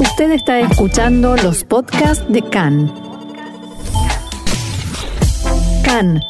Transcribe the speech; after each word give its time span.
Usted 0.00 0.30
está 0.30 0.60
escuchando 0.60 1.36
los 1.36 1.64
podcasts 1.64 2.24
de 2.28 2.42
CAN. 2.42 2.92
CAN, 5.84 6.20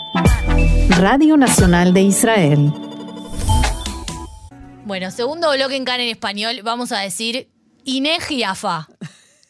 Radio 0.99 1.37
Nacional 1.37 1.93
de 1.93 2.01
Israel. 2.03 2.73
Bueno, 4.85 5.11
segundo 5.11 5.53
bloque 5.55 5.77
en 5.77 5.85
CAN 5.85 6.01
en 6.01 6.09
español, 6.09 6.61
vamos 6.65 6.93
a 6.93 7.01
decir 7.01 7.51
Inej 7.85 8.43
Afa. 8.47 8.89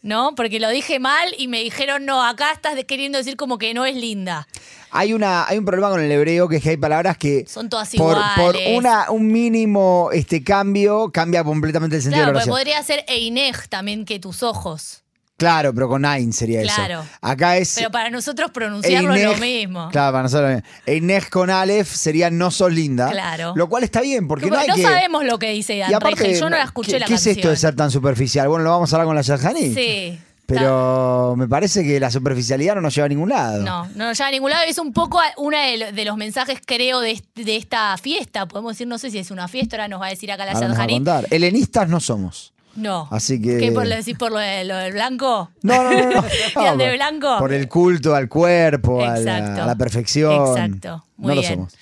¿No? 0.01 0.35
Porque 0.37 0.61
lo 0.61 0.69
dije 0.69 1.01
mal 1.01 1.35
y 1.37 1.49
me 1.49 1.61
dijeron, 1.61 2.05
no, 2.07 2.25
acá 2.25 2.53
estás 2.53 2.77
queriendo 2.87 3.19
decir 3.19 3.37
como 3.37 3.59
que 3.59 3.75
no 3.75 3.85
es 3.85 3.97
linda. 3.97 4.47
Hay, 4.91 5.13
una, 5.13 5.47
hay 5.47 5.59
un 5.59 5.65
problema 5.65 5.91
con 5.91 6.01
el 6.01 6.11
hebreo 6.11 6.49
que 6.49 6.57
es 6.57 6.63
que 6.63 6.71
hay 6.71 6.77
palabras 6.77 7.19
que 7.19 7.45
Son 7.49 7.69
todas 7.69 7.91
por, 7.97 8.17
por 8.37 8.55
iguales. 8.57 8.79
una, 8.79 9.11
un 9.11 9.27
mínimo 9.27 10.11
este 10.13 10.43
cambio 10.45 11.11
cambia 11.13 11.43
completamente 11.45 11.97
el 11.97 12.03
sentido 12.03 12.23
Claro, 12.25 12.39
de 12.39 12.47
la 12.47 12.53
oración. 12.53 12.57
podría 12.79 12.83
ser 12.85 13.05
Einej 13.09 13.69
también 13.69 14.05
que 14.05 14.19
tus 14.19 14.43
ojos. 14.43 15.03
Claro, 15.39 15.73
pero 15.73 15.89
con 15.89 16.05
Ain 16.05 16.33
sería 16.33 16.61
Claro. 16.63 17.01
eso. 17.03 17.09
Acá 17.23 17.57
es. 17.57 17.75
Pero 17.77 17.91
para 17.93 18.11
nosotros 18.11 18.51
pronunciarlo 18.51 19.15
es 19.15 19.25
lo 19.25 19.37
mismo. 19.37 19.89
Claro, 19.91 20.13
para 20.13 20.23
nosotros. 20.25 20.63
Einej 20.85 21.31
con 21.31 21.49
Aleph 21.49 21.89
sería 21.95 22.29
no 22.29 22.51
sos 22.51 22.73
linda. 22.73 23.09
Claro. 23.11 23.53
Lo 23.55 23.69
cual 23.69 23.85
está 23.85 24.01
bien, 24.01 24.27
porque 24.27 24.51
no 24.51 24.59
hay 24.59 24.67
no 24.69 24.75
que. 24.75 24.83
sabemos 24.83 25.25
lo 25.25 25.39
que 25.39 25.51
dice 25.53 25.77
Y 25.77 25.79
Dan 25.79 25.95
aparte, 25.95 26.23
Reigel, 26.25 26.41
yo 26.41 26.51
no 26.51 26.57
la 26.57 26.65
escuché 26.65 26.93
¿qué, 26.93 26.99
la 26.99 27.07
¿qué 27.07 27.13
canción. 27.15 27.31
es 27.31 27.37
esto 27.39 27.51
de 27.51 27.57
ser 27.57 27.77
tan 27.77 27.91
superficial? 27.91 28.49
Bueno, 28.49 28.65
lo 28.65 28.71
vamos 28.71 28.93
a 28.93 28.97
hablar 28.97 29.07
con 29.07 29.15
la 29.15 29.23
Shahani. 29.23 29.73
Sí. 29.75 30.19
Pero 30.47 31.35
me 31.37 31.47
parece 31.47 31.85
que 31.85 32.01
la 32.01 32.11
superficialidad 32.11 32.75
no 32.75 32.81
nos 32.81 32.95
lleva 32.95 33.05
a 33.05 33.09
ningún 33.11 33.29
lado. 33.29 33.63
No, 33.63 33.87
no 33.95 34.07
nos 34.07 34.19
lleva 34.19 34.29
a 34.29 34.33
ningún 34.33 34.51
lado. 34.51 34.65
Es 34.67 34.79
un 34.79 34.93
poco 34.93 35.21
uno 35.37 35.57
de, 35.57 35.77
lo- 35.93 36.05
los 36.05 36.17
mensajes, 36.17 36.59
creo, 36.65 37.01
de, 37.01 37.13
est- 37.13 37.27
de 37.37 37.57
esta 37.57 37.97
fiesta. 37.99 38.47
Podemos 38.49 38.73
decir, 38.73 38.87
no 38.89 38.97
sé 38.99 39.11
si 39.11 39.19
es 39.19 39.31
una 39.31 39.47
fiesta, 39.47 39.77
ahora 39.77 39.89
nos 39.89 40.01
va 40.01 40.07
a 40.07 40.11
decir 40.11 40.33
acá 40.33 40.47
la 40.47 40.55
contar. 40.55 41.27
Helenistas 41.31 41.89
no 41.89 42.01
somos. 42.01 42.53
No. 42.79 43.09
Así 43.11 43.41
que- 43.41 43.59
¿Qué 43.59 43.73
por 43.73 43.87
lo 43.87 43.95
decís 43.97 44.17
por 44.17 44.31
lo, 44.33 44.39
de- 44.39 44.65
lo 44.65 44.77
del 44.77 44.93
blanco? 44.93 45.51
No, 45.63 45.83
no, 45.83 45.91
no. 45.91 46.23
no. 46.23 46.25
¿Y 46.63 46.67
el 46.67 46.79
de 46.79 46.87
por- 46.87 46.95
blanco? 46.97 47.39
Por 47.39 47.53
el 47.53 47.69
culto 47.69 48.15
al 48.15 48.29
cuerpo, 48.29 49.05
a 49.05 49.19
la, 49.19 49.63
a 49.63 49.67
la 49.67 49.75
perfección. 49.77 50.33
Exacto. 50.57 51.05
Muy 51.17 51.29
no 51.31 51.35
lo 51.35 51.41
bien. 51.41 51.55
somos. 51.55 51.75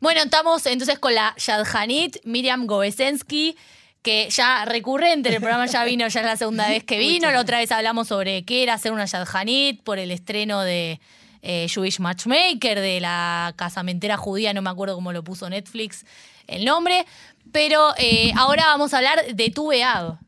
Bueno, 0.00 0.20
estamos 0.22 0.66
entonces 0.66 0.98
con 0.98 1.14
la 1.14 1.34
Shadchanit, 1.38 2.16
Miriam 2.24 2.66
Govesensky, 2.66 3.56
que 4.02 4.28
ya 4.30 4.64
recurrente 4.64 5.28
en 5.28 5.36
el 5.36 5.40
programa 5.40 5.66
ya 5.66 5.84
vino, 5.84 6.06
ya 6.08 6.20
es 6.20 6.26
la 6.26 6.36
segunda 6.36 6.68
vez 6.68 6.82
que 6.82 6.98
vino. 6.98 7.30
La 7.30 7.40
otra 7.40 7.58
vez 7.58 7.70
hablamos 7.70 8.08
sobre 8.08 8.44
qué 8.44 8.64
era 8.64 8.74
hacer 8.74 8.90
una 8.92 9.06
Shadchanit 9.06 9.82
por 9.84 9.98
el 10.00 10.10
estreno 10.10 10.60
de 10.62 11.00
eh, 11.42 11.66
Jewish 11.68 12.00
Matchmaker, 12.00 12.80
de 12.80 13.00
la 13.00 13.52
casamentera 13.56 14.16
judía, 14.16 14.52
no 14.52 14.60
me 14.60 14.70
acuerdo 14.70 14.96
cómo 14.96 15.12
lo 15.12 15.22
puso 15.22 15.48
Netflix 15.48 16.04
el 16.48 16.64
nombre. 16.64 17.06
Pero 17.52 17.94
eh, 17.98 18.32
ahora 18.36 18.64
vamos 18.66 18.94
a 18.94 18.98
hablar 18.98 19.20
de 19.34 19.50
tu 19.50 19.68
Beab. 19.68 20.18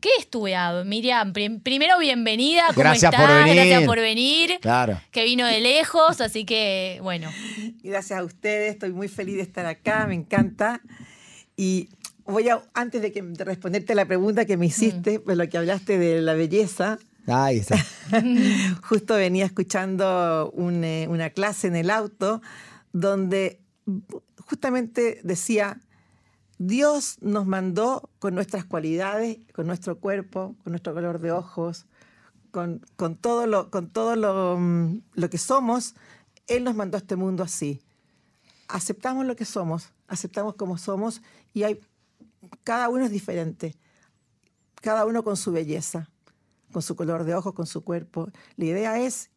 ¿Qué 0.00 0.10
es 0.20 0.30
tu 0.30 0.42
Beab, 0.42 0.84
Miriam? 0.84 1.32
Prim- 1.32 1.60
primero, 1.60 1.98
bienvenida. 1.98 2.66
¿Cómo 2.68 2.78
Gracias 2.80 3.12
estás? 3.12 3.26
por 3.26 3.34
venir. 3.36 3.54
Gracias 3.56 3.82
por 3.84 3.98
venir. 3.98 4.58
Claro. 4.60 5.00
Que 5.10 5.24
vino 5.24 5.44
de 5.44 5.60
lejos, 5.60 6.20
así 6.20 6.44
que, 6.44 7.00
bueno. 7.02 7.28
Gracias 7.82 8.20
a 8.20 8.22
ustedes, 8.22 8.72
estoy 8.74 8.92
muy 8.92 9.08
feliz 9.08 9.36
de 9.36 9.42
estar 9.42 9.66
acá, 9.66 10.06
me 10.06 10.14
encanta. 10.14 10.80
Y 11.56 11.88
voy 12.24 12.48
a, 12.48 12.62
antes 12.74 13.02
de, 13.02 13.10
que, 13.10 13.22
de 13.22 13.42
responderte 13.44 13.96
la 13.96 14.06
pregunta 14.06 14.44
que 14.44 14.56
me 14.56 14.66
hiciste, 14.66 15.18
pues 15.18 15.36
lo 15.36 15.48
que 15.48 15.58
hablaste 15.58 15.98
de 15.98 16.20
la 16.20 16.34
belleza, 16.34 16.98
Ahí 17.26 17.58
está. 17.58 17.76
justo 18.88 19.14
venía 19.16 19.44
escuchando 19.44 20.50
un, 20.54 20.82
eh, 20.84 21.06
una 21.10 21.28
clase 21.30 21.66
en 21.66 21.76
el 21.76 21.90
auto 21.90 22.40
donde 22.92 23.60
justamente 24.46 25.20
decía, 25.24 25.78
Dios 26.58 27.18
nos 27.20 27.46
mandó 27.46 28.10
con 28.18 28.34
nuestras 28.34 28.64
cualidades, 28.64 29.38
con 29.54 29.66
nuestro 29.68 30.00
cuerpo, 30.00 30.56
con 30.64 30.72
nuestro 30.72 30.92
color 30.92 31.20
de 31.20 31.30
ojos, 31.30 31.86
con, 32.50 32.84
con 32.96 33.16
todo, 33.16 33.46
lo, 33.46 33.70
con 33.70 33.88
todo 33.90 34.16
lo, 34.16 34.58
mm, 34.58 35.02
lo 35.14 35.30
que 35.30 35.38
somos, 35.38 35.94
Él 36.48 36.64
nos 36.64 36.74
mandó 36.74 36.96
a 36.96 37.00
este 37.00 37.14
mundo 37.14 37.44
así. 37.44 37.80
Aceptamos 38.66 39.24
lo 39.24 39.36
que 39.36 39.44
somos, 39.44 39.92
aceptamos 40.08 40.54
como 40.56 40.78
somos 40.78 41.22
y 41.54 41.62
hay, 41.62 41.80
cada 42.64 42.88
uno 42.88 43.04
es 43.04 43.10
diferente, 43.12 43.76
cada 44.82 45.06
uno 45.06 45.22
con 45.22 45.36
su 45.36 45.52
belleza, 45.52 46.10
con 46.72 46.82
su 46.82 46.96
color 46.96 47.22
de 47.24 47.36
ojos, 47.36 47.54
con 47.54 47.66
su 47.66 47.84
cuerpo. 47.84 48.30
La 48.56 48.64
idea 48.64 49.00
es, 49.00 49.30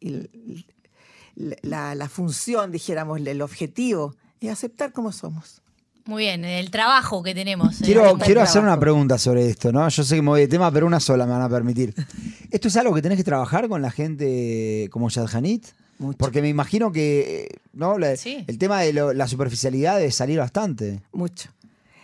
la, 1.36 1.94
la 1.94 2.08
función, 2.08 2.72
dijéramos, 2.72 3.20
el 3.20 3.42
objetivo, 3.42 4.16
es 4.40 4.50
aceptar 4.50 4.92
como 4.92 5.12
somos. 5.12 5.62
Muy 6.04 6.24
bien, 6.24 6.44
el 6.44 6.70
trabajo 6.70 7.22
que 7.22 7.32
tenemos. 7.34 7.76
Quiero, 7.78 8.18
quiero 8.18 8.40
hacer 8.42 8.62
una 8.62 8.78
pregunta 8.78 9.18
sobre 9.18 9.48
esto, 9.48 9.70
¿no? 9.70 9.88
Yo 9.88 10.02
sé 10.02 10.16
que 10.16 10.22
me 10.22 10.28
voy 10.30 10.40
de 10.40 10.48
tema, 10.48 10.70
pero 10.72 10.86
una 10.86 10.98
sola 10.98 11.26
me 11.26 11.32
van 11.32 11.42
a 11.42 11.48
permitir. 11.48 11.94
¿Esto 12.50 12.68
es 12.68 12.76
algo 12.76 12.92
que 12.94 13.02
tenés 13.02 13.18
que 13.18 13.24
trabajar 13.24 13.68
con 13.68 13.80
la 13.82 13.90
gente 13.90 14.88
como 14.90 15.08
Shadchanit? 15.10 15.66
Mucho. 15.98 16.18
Porque 16.18 16.42
me 16.42 16.48
imagino 16.48 16.90
que 16.90 17.60
¿no? 17.72 17.98
La- 17.98 18.16
Sí. 18.16 18.44
el 18.48 18.58
tema 18.58 18.80
de 18.80 18.92
lo- 18.92 19.12
la 19.12 19.28
superficialidad 19.28 19.98
debe 19.98 20.10
salir 20.10 20.38
bastante. 20.38 21.00
Mucho. 21.12 21.50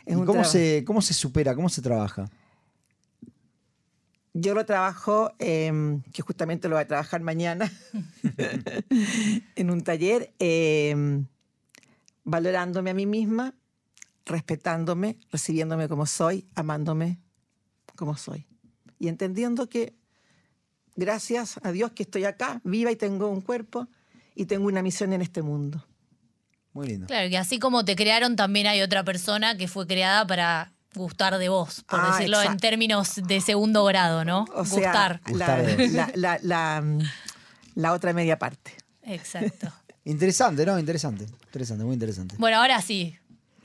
Es 0.07 0.13
¿Y 0.15 0.17
un 0.17 0.25
cómo, 0.27 0.45
se, 0.45 0.85
¿Cómo 0.87 1.03
se 1.03 1.13
supera? 1.13 1.55
¿Cómo 1.57 1.69
se 1.69 1.83
trabaja? 1.83 2.31
Yo 4.33 4.55
lo 4.55 4.65
trabajo, 4.65 5.33
eh, 5.41 5.99
que 6.13 6.23
justamente 6.23 6.69
lo 6.69 6.77
voy 6.77 6.85
a 6.85 6.87
trabajar 6.87 7.21
mañana, 7.23 7.73
en 9.57 9.71
un 9.71 9.83
taller, 9.83 10.33
eh, 10.39 11.25
valorándome 12.25 12.91
a 12.91 12.95
mí 12.95 13.07
misma, 13.07 13.55
respetándome, 14.29 15.17
recibiéndome 15.33 15.89
como 15.89 16.07
soy, 16.07 16.47
amándome 16.55 17.19
como 17.97 18.17
soy. 18.17 18.47
Y 19.01 19.09
entendiendo 19.09 19.69
que 19.69 19.95
gracias 20.97 21.59
a 21.63 21.73
Dios 21.73 21.93
que 21.93 22.03
estoy 22.05 22.25
acá, 22.25 22.61
viva 22.65 22.91
y 22.91 22.97
tengo 22.97 23.29
un 23.29 23.41
cuerpo 23.41 23.89
y 24.35 24.47
tengo 24.47 24.67
una 24.67 24.83
misión 24.83 25.13
en 25.13 25.23
este 25.23 25.43
mundo. 25.43 25.85
Muy 26.73 26.87
lindo. 26.89 27.07
Claro, 27.07 27.29
que 27.29 27.39
así 27.39 27.59
como 27.59 27.85
te 27.85 27.97
crearon, 27.97 28.37
también 28.37 28.67
hay 28.67 28.83
otra 28.83 29.03
persona 29.05 29.57
que 29.57 29.69
fue 29.69 29.87
creada 29.87 30.27
para 30.27 30.73
gustar 30.95 31.39
de 31.39 31.49
vos, 31.49 31.83
por 31.85 32.01
Ah, 32.01 32.13
decirlo 32.13 32.37
en 32.39 32.43
exacto. 32.45 32.61
términos 32.61 33.15
de 33.27 33.41
segundo 33.41 33.85
grado, 33.85 34.25
¿no? 34.25 34.45
O 34.55 34.65
sea, 34.65 34.77
Gustar. 34.77 35.21
vos. 35.29 35.39
la- 35.93 36.11
la- 36.15 36.39
la, 36.43 36.85
la 37.75 37.93
otra 37.93 38.13
media 38.13 38.39
parte. 38.39 38.73
Exacto. 39.03 39.73
Interesante, 40.05 40.65
¿no? 40.65 40.79
Interesante. 40.79 41.25
Interesante, 41.47 41.85
muy 41.85 41.95
interesante. 41.95 42.37
Bueno, 42.39 42.59
ahora 42.59 42.81
sí, 42.81 43.17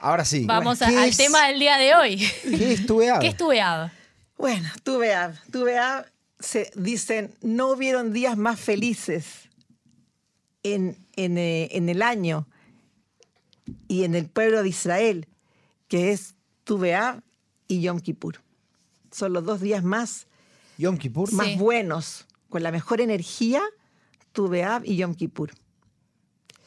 Ahora 0.03 0.25
sí. 0.25 0.43
vamos 0.45 0.81
a- 0.81 0.89
¿Qué 0.89 0.97
al 0.97 1.09
es- 1.09 1.17
tema 1.17 1.47
del 1.47 1.59
día 1.59 1.77
de 1.77 1.95
hoy. 1.95 2.17
¿Qué 2.43 2.73
es 2.73 2.85
tu 2.85 3.01
EAB? 3.01 3.21
¿Qué 3.21 3.27
es 3.27 3.37
tu 3.37 3.51
EAB? 3.53 3.89
Bueno, 4.37 4.69
tuve 4.83 5.13
a, 5.13 5.33
tuve 5.49 5.77
a, 5.79 6.05
se 6.41 6.69
dicen, 6.75 7.33
no 7.41 7.69
hubieron 7.69 8.11
días 8.11 8.35
más 8.35 8.59
felices 8.59 9.25
en, 10.63 10.97
en, 11.15 11.37
eh, 11.37 11.69
en 11.71 11.87
el 11.87 12.01
año 12.01 12.45
y 13.87 14.03
en 14.03 14.13
el 14.15 14.27
pueblo 14.27 14.61
de 14.61 14.67
Israel, 14.67 15.27
que 15.87 16.11
es 16.11 16.35
Tuveab 16.65 17.21
y 17.69 17.79
Yom 17.79 18.01
Kippur. 18.01 18.41
Son 19.09 19.31
los 19.31 19.45
dos 19.45 19.61
días 19.61 19.85
más, 19.85 20.27
Yom 20.77 20.97
Kippur. 20.97 21.29
Sí. 21.29 21.35
más 21.35 21.57
buenos, 21.57 22.25
con 22.49 22.61
la 22.61 22.71
mejor 22.73 22.99
energía, 22.99 23.61
Tuveab 24.33 24.83
y 24.85 24.97
Yom 24.97 25.15
Kippur. 25.15 25.51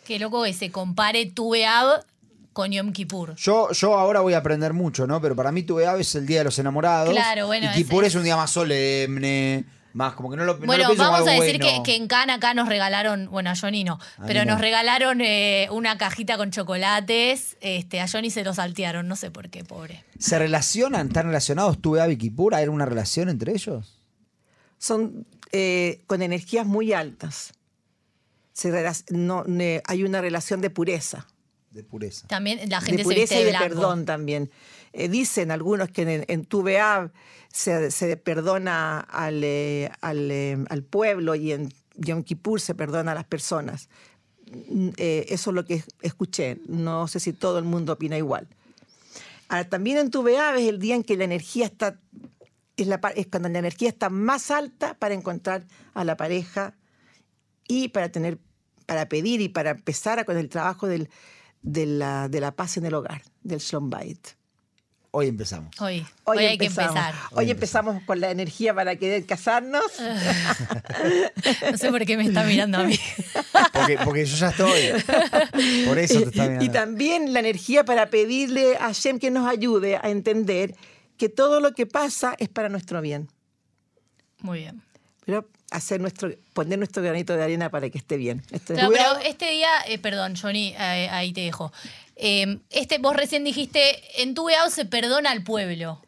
Qué 0.07 0.19
loco 0.19 0.43
que 0.45 0.55
se 0.55 0.71
compare 0.71 1.27
tu 1.27 1.55
EAB 1.55 2.03
con 2.57 2.73
Yom 2.73 2.91
Kippur. 2.91 3.35
Yo, 3.37 3.71
yo 3.73 3.99
ahora 3.99 4.21
voy 4.21 4.33
a 4.33 4.39
aprender 4.39 4.73
mucho, 4.73 5.07
¿no? 5.07 5.21
Pero 5.21 5.37
para 5.37 5.53
mí 5.53 5.63
tu 5.63 5.79
es 5.79 6.15
el 6.15 6.25
día 6.27 6.39
de 6.39 6.45
los 6.45 6.59
enamorados. 6.59 7.13
Claro, 7.13 7.47
bueno, 7.49 7.69
Y 7.71 7.75
Kippur 7.75 8.03
es- 8.05 8.13
es, 8.13 8.17
un 8.17 8.25
día 8.25 8.35
más 8.35 8.51
solemne, 8.51 9.67
más 9.93 10.15
como 10.15 10.31
que 10.31 10.39
no 10.39 10.45
lo, 10.47 10.55
no 10.55 10.61
lo 10.61 10.67
Bueno, 10.67 10.85
pienso 10.87 11.05
como 11.05 11.13
vamos 11.19 11.29
a 11.29 11.33
decir 11.33 11.59
bueno. 11.61 11.83
que, 11.85 11.91
que 11.93 11.97
en 11.97 12.09
Cannes 12.09 12.37
acá 12.39 12.55
nos 12.55 12.67
regalaron, 12.67 13.29
bueno, 13.31 13.51
a 13.51 13.57
Johnny 13.57 13.85
no, 13.85 13.99
A 14.17 14.27
pero 14.27 14.47
no. 14.47 14.53
nos 14.53 14.63
regalaron 14.63 15.21
eh, 15.21 15.69
una 15.71 15.99
cajita 15.99 16.39
con 16.39 16.51
chocolates. 16.51 17.59
Este, 17.61 18.01
a 18.01 18.09
Johnny 18.09 18.31
se 18.31 18.43
lo 18.43 18.55
saltearon, 18.55 19.07
no 19.07 19.17
sé 19.17 19.31
por 19.31 19.51
qué, 19.51 19.63
pobre. 19.63 20.03
¿Se 20.19 20.39
relacionan, 20.39 21.09
están 21.09 21.27
relacionados 21.27 21.83
tu 21.83 21.97
EAB 21.97 22.13
y 22.13 22.17
Kippur? 22.17 22.55
¿Hay 22.55 22.69
una 22.69 22.87
relación 22.87 23.29
entre 23.29 23.53
ellos? 23.53 23.99
Son 24.79 25.27
eh, 25.53 26.01
con 26.07 26.23
energías 26.23 26.65
muy 26.65 26.95
altas. 26.95 27.53
Se 28.55 28.73
no, 29.11 29.45
ne- 29.47 29.83
hay 29.87 30.05
una 30.05 30.23
relación 30.23 30.63
de 30.63 30.71
pureza. 30.71 31.27
De 31.77 31.85
pureza. 31.85 32.27
También 32.27 32.59
la 32.71 32.81
gente 32.81 33.03
de 33.03 33.09
se 33.09 33.09
viste 33.11 33.35
pureza 33.35 33.41
y 33.41 33.45
de 33.45 33.51
blanco. 33.51 33.69
perdón 33.69 34.07
también. 34.07 34.51
Eh, 34.95 35.11
dicen 35.11 35.51
algunos 35.51 35.91
que 35.91 36.03
en, 36.03 36.25
en 36.27 36.47
se, 37.53 37.91
se 37.91 38.17
perdona 38.17 39.01
al, 39.01 39.45
eh, 39.45 39.91
al, 40.01 40.31
eh, 40.31 40.57
al 40.71 40.83
pueblo 40.85 41.35
y 41.35 41.53
en 41.53 41.71
Yom 41.97 42.23
Kippur 42.23 42.63
se 42.63 42.75
perdona 42.75 43.13
a 43.13 43.15
las 43.15 43.25
personas. 43.25 43.91
Mm, 44.71 44.89
eh, 44.97 45.27
eso 45.29 45.51
es 45.51 45.55
lo 45.55 45.67
que 45.67 45.85
escuché. 46.01 46.63
No 46.67 47.09
sé 47.09 47.21
si 47.21 47.35
todo 47.35 47.59
el 47.59 47.67
mundo 47.67 47.93
opina 47.93 48.17
igual. 48.17 48.49
Ahora, 49.49 49.69
también 49.69 49.99
en 49.99 50.11
tu 50.11 50.23
Beab 50.23 50.57
es 50.57 50.67
el 50.67 50.79
día 50.79 50.95
en 50.95 51.05
que 51.05 51.19
la 51.19 51.25
energía 51.25 51.67
está, 51.67 52.01
es, 52.79 52.87
la, 52.87 52.99
es 53.17 53.27
cuando 53.27 53.51
la 53.51 53.59
energía 53.59 53.91
está 53.91 54.09
más 54.09 54.51
alta 54.51 54.95
para 54.95 55.13
encontrar 55.13 55.67
a 55.93 56.05
la 56.05 56.17
pareja 56.17 56.75
y 57.69 57.89
para 57.89 58.11
tener, 58.11 58.39
para 58.87 59.11
pedir 59.11 59.43
y 59.43 59.51
para 59.51 59.73
empezar 59.73 60.25
con 60.25 60.39
el 60.39 60.49
trabajo 60.49 60.87
del, 60.87 61.11
de, 61.67 61.85
la, 61.85 62.29
de 62.29 62.41
la 62.41 62.53
paz 62.53 62.77
en 62.79 62.87
el 62.87 62.95
hogar, 62.95 63.23
del 63.43 63.59
Shalom. 63.59 63.91
Hoy 65.11 65.29
empezamos. 65.29 65.81
Hoy, 65.81 66.07
hoy, 66.25 66.39
hay 66.39 66.59
que 66.59 66.67
empezar. 66.67 67.15
Hoy 67.33 67.51
empezamos 67.51 68.03
con 68.05 68.21
la 68.21 68.31
energía 68.31 68.75
para 68.75 68.97
querer 68.97 69.25
casarnos. 69.25 69.83
no 71.71 71.79
sé 71.79 71.91
por 71.91 72.05
qué 72.05 72.17
me 72.17 72.25
está 72.25 72.45
mirando 72.45 72.79
a 72.79 72.85
mí. 72.85 72.99
Porque, 73.73 73.99
porque 74.05 74.27
yo 74.27 74.37
ya 74.37 74.51
estoy. 74.51 74.93
Por 75.87 75.99
eso 75.99 76.21
te 76.21 76.27
está 76.27 76.43
mirando. 76.43 76.65
Y 76.65 76.69
también 76.69 77.33
la 77.33 77.41
energía 77.41 77.85
para 77.85 78.11
pedirle 78.11 78.77
a 78.77 78.93
Shem 78.93 79.19
que 79.19 79.31
nos 79.31 79.49
ayude 79.49 79.97
a 79.97 80.11
entender 80.11 80.75
que 81.17 81.31
todo 81.31 81.61
lo 81.61 81.73
que 81.73 81.87
pasa 81.87 82.35
es 82.39 82.51
para 82.51 82.69
nuestro 82.69 83.01
bien. 83.01 83.29
Muy 84.41 84.59
bien. 84.59 84.83
Pero 85.25 85.49
hacer 85.77 86.01
nuestro, 86.01 86.31
poner 86.53 86.79
nuestro 86.79 87.03
granito 87.03 87.37
de 87.37 87.43
arena 87.43 87.71
para 87.71 87.89
que 87.91 87.99
esté 87.99 88.17
bien. 88.17 88.43
Este- 88.51 88.75
Claro, 88.75 88.91
pero 88.93 89.19
este 89.19 89.51
día, 89.51 89.69
eh, 89.89 89.99
perdón, 89.99 90.35
Johnny, 90.41 90.69
eh, 90.79 91.09
ahí 91.11 91.33
te 91.33 91.43
dejo. 91.43 91.73
Eh, 92.17 92.59
este, 92.71 92.99
vos 92.99 93.15
recién 93.15 93.45
dijiste, 93.45 93.81
en 94.23 94.35
tu 94.35 94.45
VEAO 94.47 94.71
se 94.71 94.85
perdona 94.87 95.31
al 95.31 95.43
pueblo, 95.45 96.03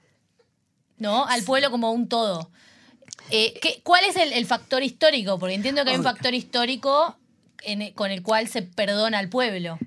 ¿no? 0.98 1.26
Al 1.26 1.42
pueblo 1.42 1.70
como 1.70 1.92
un 1.92 2.08
todo. 2.08 2.50
Eh, 3.30 3.58
¿qué- 3.60 3.80
¿Cuál 3.82 4.04
es 4.06 4.16
el, 4.16 4.32
el 4.32 4.46
factor 4.46 4.82
histórico? 4.82 5.38
Porque 5.38 5.54
entiendo 5.54 5.84
que 5.84 5.90
hay 5.90 5.96
un 5.96 6.02
factor 6.04 6.32
histórico 6.34 7.16
en- 7.62 7.92
con 7.92 8.10
el 8.10 8.22
cual 8.22 8.48
se 8.48 8.62
perdona 8.62 9.18
al 9.18 9.28
pueblo. 9.28 9.78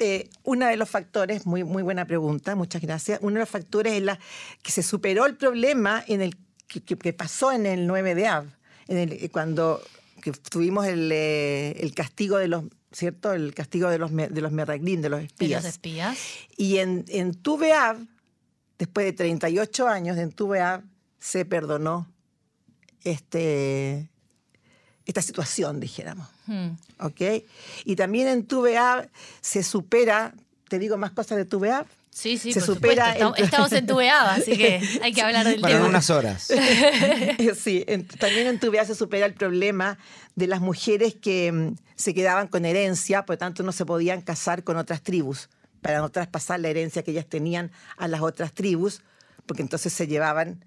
Eh, 0.00 0.30
uno 0.44 0.66
de 0.66 0.76
los 0.76 0.88
factores, 0.88 1.44
muy, 1.44 1.62
muy 1.62 1.82
buena 1.82 2.06
pregunta, 2.06 2.54
muchas 2.54 2.80
gracias. 2.80 3.18
Uno 3.20 3.34
de 3.34 3.40
los 3.40 3.48
factores 3.50 3.92
es 3.92 4.02
la, 4.02 4.18
que 4.62 4.72
se 4.72 4.82
superó 4.82 5.26
el 5.26 5.36
problema 5.36 6.02
en 6.08 6.22
el, 6.22 6.34
que, 6.66 6.82
que- 6.82 6.96
que 6.96 7.12
pasó 7.12 7.52
en 7.52 7.66
el 7.66 7.86
9 7.86 8.14
de 8.14 8.26
Av, 8.26 8.46
en 8.88 8.98
el, 8.98 9.12
eh, 9.12 9.28
cuando 9.30 9.82
que 10.22 10.32
tuvimos 10.32 10.86
el, 10.86 11.10
eh, 11.12 11.72
el 11.80 11.94
castigo 11.94 12.38
de 12.38 12.48
los, 12.48 12.64
¿cierto? 12.92 13.32
El 13.32 13.54
castigo 13.54 13.88
de 13.90 13.98
los, 13.98 14.14
de 14.14 14.40
los 14.40 14.52
merreglín, 14.52 15.02
de 15.02 15.08
los 15.08 15.20
De 15.20 15.26
espías. 15.26 15.62
los 15.62 15.70
espías. 15.70 16.18
Y 16.56 16.78
en, 16.78 17.04
en 17.08 17.38
después 18.78 19.06
de 19.06 19.12
38 19.12 19.88
años, 19.88 20.18
en 20.18 20.32
Tu 20.32 20.48
B'Av, 20.48 20.82
se 21.18 21.44
perdonó 21.44 22.10
este, 23.04 24.10
esta 25.04 25.22
situación, 25.22 25.80
dijéramos. 25.80 26.28
Hmm. 26.46 26.70
¿Ok? 27.00 27.20
Y 27.84 27.96
también 27.96 28.28
en 28.28 28.46
Tu 28.46 28.62
B'Av 28.62 29.08
se 29.40 29.62
supera, 29.62 30.34
te 30.68 30.78
digo 30.78 30.96
más 30.96 31.12
cosas 31.12 31.38
de 31.38 31.44
Tu 31.44 31.58
B'Av. 31.60 31.86
Sí, 32.16 32.38
sí, 32.38 32.50
Se 32.54 32.60
por 32.60 32.66
supera 32.76 33.12
supuesto. 33.12 33.12
Estamos, 33.12 33.38
el- 33.38 33.44
estamos 33.44 33.72
en 33.72 33.86
así 34.30 34.56
que 34.56 34.80
hay 35.02 35.12
que 35.12 35.20
hablar 35.20 35.46
del 35.46 35.60
Para 35.60 35.74
en 35.74 35.80
tema. 35.80 35.90
unas 35.90 36.08
horas. 36.08 36.48
sí, 37.62 37.84
en- 37.86 38.06
también 38.06 38.46
en 38.46 38.58
Tu 38.58 38.70
B'Av 38.72 38.86
se 38.86 38.94
supera 38.94 39.26
el 39.26 39.34
problema 39.34 39.98
de 40.34 40.46
las 40.46 40.62
mujeres 40.62 41.14
que 41.14 41.52
mm, 41.52 41.76
se 41.94 42.14
quedaban 42.14 42.48
con 42.48 42.64
herencia, 42.64 43.26
por 43.26 43.34
lo 43.34 43.38
tanto 43.38 43.62
no 43.64 43.70
se 43.72 43.84
podían 43.84 44.22
casar 44.22 44.64
con 44.64 44.78
otras 44.78 45.02
tribus, 45.02 45.50
para 45.82 45.98
no 45.98 46.08
traspasar 46.08 46.58
la 46.60 46.68
herencia 46.68 47.02
que 47.02 47.10
ellas 47.10 47.26
tenían 47.26 47.70
a 47.98 48.08
las 48.08 48.22
otras 48.22 48.54
tribus, 48.54 49.02
porque 49.44 49.60
entonces 49.60 49.92
se 49.92 50.06
llevaban 50.06 50.64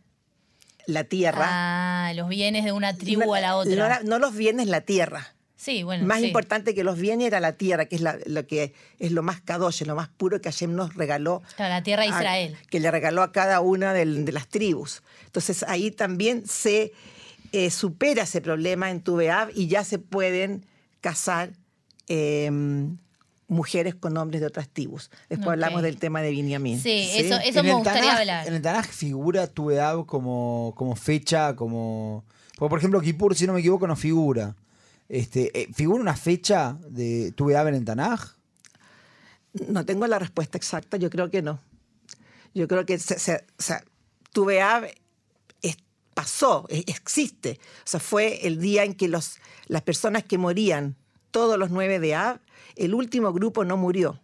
la 0.85 1.03
tierra. 1.05 1.47
Ah, 1.49 2.13
los 2.13 2.29
bienes 2.29 2.63
de 2.63 2.73
una 2.73 2.95
tribu 2.95 3.33
a 3.33 3.39
la 3.39 3.55
otra. 3.55 4.01
No 4.03 4.19
los 4.19 4.35
bienes, 4.35 4.67
la 4.67 4.81
tierra. 4.81 5.33
Sí, 5.59 5.83
bueno. 5.83 6.05
más 6.05 6.21
sí. 6.21 6.27
importante 6.27 6.73
que 6.73 6.83
los 6.85 6.97
bienes 6.97 7.27
era 7.27 7.39
la 7.39 7.53
tierra, 7.53 7.85
que 7.85 7.95
es 7.97 8.01
la- 8.01 8.17
lo 8.25 8.47
que 8.47 8.73
es 8.99 9.11
lo 9.11 9.21
más 9.21 9.41
kadosh, 9.41 9.83
lo 9.83 9.95
más 9.95 10.07
puro 10.07 10.39
que 10.39 10.49
Hashem 10.49 10.73
nos 10.73 10.95
regaló. 10.95 11.41
Claro, 11.57 11.73
la 11.73 11.83
tierra 11.83 12.03
de 12.03 12.09
a- 12.09 12.17
Israel. 12.17 12.57
que 12.69 12.79
le 12.79 12.89
regaló 12.89 13.21
a 13.21 13.31
cada 13.31 13.59
una 13.59 13.93
de, 13.93 14.05
las 14.31 14.47
tribus. 14.47 15.03
Entonces 15.25 15.63
ahí 15.67 15.91
también 15.91 16.47
se 16.47 16.93
eh, 17.51 17.69
supera 17.71 18.23
ese 18.23 18.41
problema 18.41 18.89
en 18.91 19.01
Tubeab 19.01 19.49
y 19.53 19.67
ya 19.67 19.83
se 19.83 19.99
pueden 19.99 20.65
casar 21.01 21.51
eh, 22.07 22.49
mujeres 23.47 23.95
con 23.95 24.15
hombres 24.17 24.41
de 24.41 24.47
otras 24.47 24.69
tribus. 24.69 25.09
Después 25.29 25.49
hablamos 25.49 25.81
del 25.81 25.97
tema 25.97 26.21
de 26.21 26.29
Binyamin. 26.31 26.79
Sí, 26.79 27.09
eso, 27.15 27.35
eso 27.43 27.59
En 27.59 27.65
me 27.65 27.71
el 27.71 27.75
gustaría 27.77 28.03
Tanaj- 28.13 28.19
hablar. 28.19 28.47
En 28.47 28.53
el 28.53 28.61
Tanaj 28.61 28.85
figura 28.87 29.47
tu 29.47 29.71
edad 29.71 30.05
como, 30.05 30.73
como 30.77 30.95
fecha, 30.95 31.55
como. 31.55 32.23
Porque, 32.57 32.69
por 32.69 32.77
ejemplo, 32.79 33.01
Kippur, 33.01 33.35
si 33.35 33.47
no 33.47 33.53
me 33.53 33.59
equivoco, 33.61 33.87
no 33.87 33.95
figura. 33.95 34.55
Este, 35.09 35.59
eh, 35.59 35.67
¿Figura 35.73 36.01
una 36.01 36.15
fecha 36.15 36.77
de 36.87 37.33
tu 37.35 37.49
edad 37.49 37.67
en 37.67 37.83
Tanaj? 37.83 38.35
No 39.67 39.85
tengo 39.85 40.07
la 40.07 40.19
respuesta 40.19 40.57
exacta, 40.57 40.97
yo 40.97 41.09
creo 41.09 41.29
que 41.29 41.41
no. 41.41 41.59
Yo 42.53 42.67
creo 42.67 42.85
que 42.85 42.97
se, 42.99 43.19
se- 43.19 43.43
pasó, 46.19 46.65
existe. 46.69 47.59
O 47.79 47.87
sea, 47.87 48.01
fue 48.01 48.45
el 48.45 48.59
día 48.59 48.83
en 48.83 48.93
que 48.93 49.07
los, 49.07 49.37
las 49.67 49.81
personas 49.83 50.23
que 50.25 50.37
morían, 50.37 50.97
todos 51.31 51.57
los 51.57 51.69
nueve 51.71 51.99
de 51.99 52.13
Ab, 52.13 52.41
el 52.75 52.93
último 52.93 53.31
grupo 53.31 53.63
no 53.63 53.77
murió. 53.77 54.19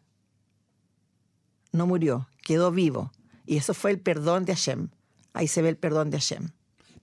No 1.72 1.88
murió, 1.88 2.28
quedó 2.44 2.72
vivo. 2.72 3.14
Y 3.46 3.56
eso 3.58 3.74
fue 3.74 3.92
el 3.92 4.00
perdón 4.00 4.44
de 4.44 4.54
Hashem. 4.56 4.90
Ahí 5.34 5.48
se 5.48 5.62
ve 5.62 5.70
el 5.70 5.78
perdón 5.78 6.10
de 6.10 6.18
Hashem. 6.18 6.50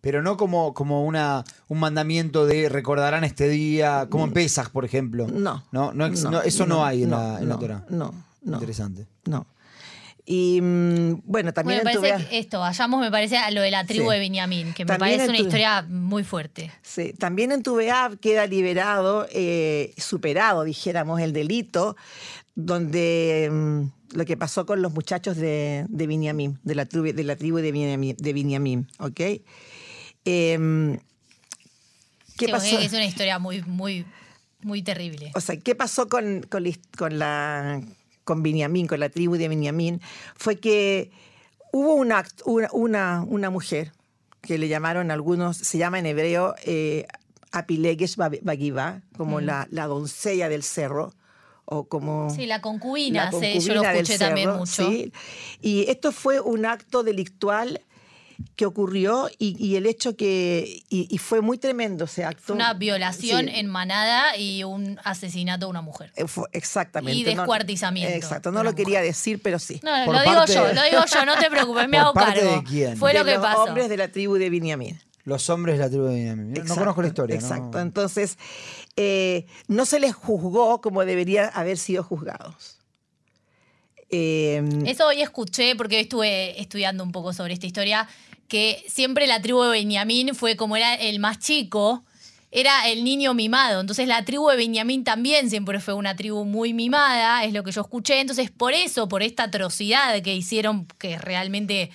Pero 0.02 0.20
no 0.20 0.36
como, 0.36 0.74
como 0.74 1.04
una, 1.06 1.44
un 1.68 1.78
mandamiento 1.80 2.44
de 2.44 2.68
recordarán 2.68 3.24
este 3.24 3.48
día, 3.48 4.08
como 4.10 4.24
en 4.24 4.32
Pesach, 4.32 4.68
por 4.70 4.84
ejemplo. 4.84 5.26
No. 5.28 5.64
No, 5.72 5.94
no 5.94 6.04
ex- 6.06 6.24
no, 6.24 6.42
eso 6.42 6.66
no, 6.66 6.84
hay 6.84 7.04
en, 7.04 7.10
la, 7.12 7.38
en 7.38 7.48
la 7.48 7.54
no, 7.54 7.58
Torah. 7.60 7.86
No, 7.88 8.12
no. 8.42 8.54
Interesante. 8.54 9.06
No. 9.24 9.46
Y 10.26 10.60
mm, 10.60 11.22
bueno, 11.24 11.52
también 11.52 11.80
Bueno, 11.82 12.00
me 12.00 12.06
en 12.08 12.12
parece 12.14 12.28
que 12.30 12.38
esto, 12.38 12.58
vayamos, 12.60 13.00
me 13.00 13.10
parece, 13.10 13.36
a 13.38 13.50
lo 13.52 13.60
de 13.60 13.70
la 13.70 13.84
tribu 13.84 14.08
Sí. 14.10 14.14
de 14.14 14.18
Benjamín, 14.20 14.72
que 14.74 14.84
me 14.84 14.88
También 14.88 15.18
parece 15.18 15.28
una 15.30 15.38
tu- 15.38 15.44
historia 15.44 15.82
muy 15.88 16.22
fuerte. 16.24 16.70
Sí, 16.82 17.12
también 17.12 17.50
en 17.52 17.62
Tubeab 17.62 18.18
queda 18.18 18.46
liberado, 18.46 19.26
eh, 19.32 19.94
superado, 19.98 20.64
dijéramos, 20.64 21.20
el 21.20 21.32
delito, 21.32 21.96
donde 22.56 23.48
mm, 23.52 24.16
lo 24.16 24.24
que 24.24 24.36
pasó 24.36 24.66
con 24.66 24.82
los 24.82 24.92
muchachos 24.92 25.36
de, 25.36 25.86
de 25.88 26.06
Binyamin, 26.06 26.58
de 26.62 26.74
la 26.74 26.86
tribu 26.86 27.12
de, 27.12 27.24
la 27.24 27.36
tribu 27.36 27.58
de 27.58 27.72
Binyamin, 28.32 28.88
¿ok? 28.98 29.20
Em, 30.24 30.98
¿Qué 32.36 32.46
Sí, 32.46 32.52
pasó? 32.52 32.78
Es 32.78 32.92
una 32.92 33.04
historia 33.04 33.38
muy, 33.38 33.62
muy, 33.62 34.06
muy 34.62 34.82
terrible. 34.82 35.32
O 35.34 35.40
sea, 35.40 35.56
¿qué 35.56 35.74
pasó 35.74 36.08
con, 36.08 36.42
con, 36.42 36.64
con 36.96 37.18
la 37.18 37.80
con 38.24 38.42
Binyamin, 38.42 38.86
con 38.86 39.00
la 39.00 39.08
tribu 39.08 39.36
de 39.36 39.48
Binyamin? 39.48 40.00
Fue 40.36 40.56
que 40.58 41.10
hubo 41.72 41.94
una, 41.94 42.24
una, 42.44 43.22
una, 43.22 43.50
mujer 43.50 43.92
que 44.40 44.58
le 44.58 44.68
llamaron 44.68 45.10
algunos, 45.10 45.56
se 45.56 45.78
llama 45.78 45.98
en 45.98 46.06
hebreo 46.06 46.54
eh, 46.64 47.06
Apileges 47.52 48.16
Bagiva, 48.16 49.02
como 49.16 49.40
la, 49.40 49.66
la 49.70 49.86
doncella 49.86 50.48
del 50.48 50.62
cerro, 50.62 51.14
o 51.64 51.84
como... 51.84 52.30
Sí, 52.30 52.46
la 52.46 52.60
concubina, 52.60 53.30
la 53.30 53.30
sí, 53.32 53.60
yo 53.60 53.74
lo 53.74 53.82
concubina 53.82 53.92
escuché 53.92 54.18
también 54.18 54.48
cerro, 54.48 54.58
mucho. 54.58 54.90
sí. 54.90 55.12
Y 55.60 55.90
esto 55.90 56.12
fue 56.12 56.40
un 56.40 56.66
acto 56.66 57.02
delictual 57.02 57.80
que 58.56 58.66
ocurrió 58.66 59.28
y, 59.38 59.56
y 59.64 59.76
el 59.76 59.86
hecho 59.86 60.16
que... 60.16 60.82
Y, 60.88 61.06
y 61.14 61.18
fue 61.18 61.40
muy 61.40 61.58
tremendo 61.58 62.04
ese 62.04 62.24
acto. 62.24 62.52
Una 62.54 62.74
violación 62.74 63.46
Sí. 63.46 63.52
en 63.54 63.66
manada 63.66 64.36
y 64.36 64.64
un 64.64 64.98
asesinato 65.04 65.66
de 65.66 65.70
una 65.70 65.82
mujer. 65.82 66.12
Eh, 66.16 66.24
exactamente. 66.52 67.18
Y 67.18 67.24
no- 67.34 67.40
descuartizamiento 67.42 68.14
exacto, 68.16 68.50
de 68.50 68.54
no 68.56 68.62
lo 68.64 68.74
quería 68.74 69.00
decir, 69.00 69.40
pero 69.42 69.58
sí. 69.58 69.80
No, 69.82 69.90
Por 70.04 70.14
lo 70.14 70.20
digo 70.22 70.44
yo, 70.46 70.72
lo 70.72 70.82
digo 70.82 71.02
yo, 71.12 71.24
no 71.24 71.36
te 71.38 71.50
preocupes, 71.50 71.84
me 71.88 71.96
¿Por 71.98 72.06
hago 72.06 72.14
parte 72.14 72.40
cargo. 72.40 72.56
de 72.56 72.64
quién? 72.64 72.96
Fue 72.96 73.12
lo 73.14 73.24
de 73.24 73.32
que 73.32 73.38
los 73.38 73.46
pasó. 73.46 73.62
hombres 73.64 73.88
de 73.88 73.96
la 73.96 74.08
tribu 74.08 74.34
de 74.36 74.50
Binyamin. 74.50 75.00
Los 75.24 75.48
hombres 75.50 75.78
de 75.78 75.84
la 75.84 75.88
tribu 75.88 76.04
de 76.06 76.14
Benjamín. 76.14 76.52
No 76.66 76.74
conozco 76.74 77.00
la 77.02 77.08
historia. 77.08 77.36
¿no? 77.36 77.40
Exacto. 77.42 77.78
Entonces, 77.78 78.38
eh, 78.96 79.46
no 79.68 79.86
se 79.86 80.00
les 80.00 80.14
juzgó 80.14 80.80
como 80.80 81.04
deberían 81.04 81.50
haber 81.54 81.78
sido 81.78 82.02
juzgados. 82.02 82.78
Eh, 84.10 84.62
Eso 84.86 85.06
hoy 85.06 85.22
escuché 85.22 85.74
porque 85.76 85.96
hoy 85.96 86.02
estuve 86.02 86.60
estudiando 86.60 87.02
un 87.02 87.12
poco 87.12 87.32
sobre 87.32 87.54
esta 87.54 87.66
historia, 87.66 88.08
que 88.48 88.84
siempre 88.88 89.26
la 89.26 89.40
tribu 89.40 89.62
de 89.62 89.70
Benjamín 89.70 90.34
fue 90.34 90.56
como 90.56 90.76
era 90.76 90.94
el 90.94 91.18
más 91.20 91.38
chico, 91.38 92.04
era 92.50 92.88
el 92.90 93.02
niño 93.02 93.32
mimado. 93.32 93.80
Entonces 93.80 94.06
la 94.06 94.24
tribu 94.24 94.48
de 94.50 94.56
Benjamín 94.56 95.04
también 95.04 95.48
siempre 95.48 95.80
fue 95.80 95.94
una 95.94 96.14
tribu 96.16 96.44
muy 96.44 96.74
mimada, 96.74 97.44
es 97.44 97.52
lo 97.54 97.62
que 97.64 97.72
yo 97.72 97.80
escuché. 97.80 98.20
Entonces 98.20 98.50
por 98.50 98.74
eso, 98.74 99.08
por 99.08 99.22
esta 99.22 99.44
atrocidad 99.44 100.20
que 100.22 100.34
hicieron, 100.34 100.86
que 100.98 101.14
es 101.14 101.20
realmente 101.22 101.90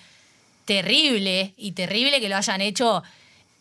terrible 0.66 1.54
y 1.58 1.72
terrible 1.74 2.20
que 2.20 2.30
lo 2.30 2.36
hayan 2.38 2.62
hecho 2.62 3.04